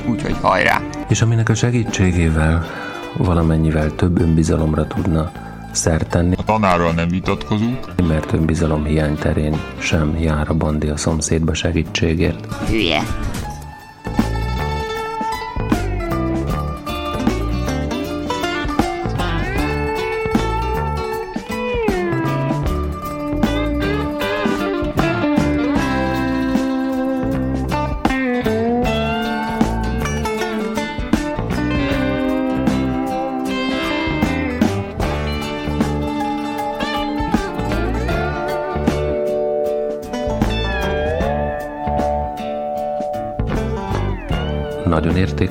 Úgyhogy 0.10 0.36
hajrá! 0.41 0.82
És 1.08 1.22
aminek 1.22 1.49
a 1.49 1.53
segítségével 1.56 2.66
valamennyivel 3.18 3.95
több 3.95 4.22
önbizalomra 4.22 4.88
tudna 4.88 5.32
szert 5.72 6.10
tenni, 6.10 6.36
A 6.38 6.43
tanárral 6.43 6.91
nem 6.91 7.08
vitatkozunk. 7.08 8.08
mert 8.08 8.34
önbizalom 8.34 8.86
hiány 8.86 9.16
terén 9.16 9.60
sem 9.78 10.18
jár 10.20 10.49
a 10.49 10.53
bandi 10.53 10.88
a 10.88 10.97
szomszédba 10.97 11.53
segítségért. 11.53 12.53
Hülye. 12.70 13.01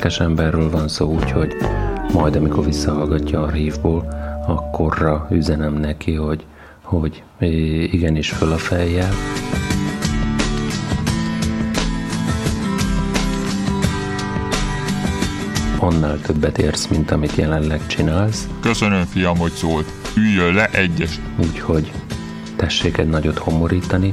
Értékes 0.04 0.26
emberről 0.26 0.70
van 0.70 0.88
szó, 0.88 1.12
úgyhogy 1.12 1.56
majd, 2.12 2.36
amikor 2.36 2.64
visszahallgatja 2.64 3.42
a 3.42 3.50
hívból, 3.50 4.08
akkorra 4.46 5.28
üzenem 5.30 5.74
neki, 5.74 6.14
hogy, 6.14 6.44
hogy 6.82 7.22
igenis 7.90 8.30
föl 8.30 8.52
a 8.52 8.56
fejjel. 8.56 9.10
Annál 15.78 16.20
többet 16.20 16.58
érsz, 16.58 16.86
mint 16.86 17.10
amit 17.10 17.34
jelenleg 17.34 17.86
csinálsz, 17.86 18.48
Köszönöm, 18.60 19.04
fiam, 19.04 19.38
hogy 19.38 19.52
szólt. 19.52 19.86
Üljön 20.16 20.54
le 20.54 20.68
egyes. 20.70 21.20
úgyhogy 21.38 21.92
tessék 22.56 22.98
egy 22.98 23.08
nagyot 23.08 23.38
homorítani. 23.38 24.12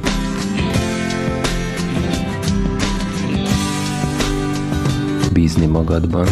Bízni 5.42 5.66
magadban. 5.66 6.26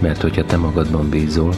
Mert 0.00 0.20
hogyha 0.20 0.44
te 0.44 0.56
magadban 0.56 1.08
bízol, 1.08 1.54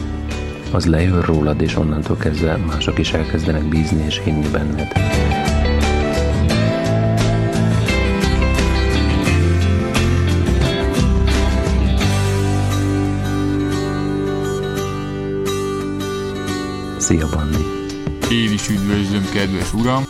az 0.71 0.85
lejön 0.85 1.21
rólad, 1.21 1.61
és 1.61 1.75
onnantól 1.75 2.17
kezdve 2.17 2.57
mások 2.57 2.99
is 2.99 3.13
elkezdenek 3.13 3.63
bízni 3.63 4.03
és 4.05 4.21
hinni 4.23 4.49
benned. 4.49 4.91
Szia, 16.97 17.27
Bandi! 17.33 17.65
Én 18.31 18.51
is 18.51 18.69
üdvözlöm, 18.69 19.25
kedves 19.33 19.73
uram. 19.73 20.06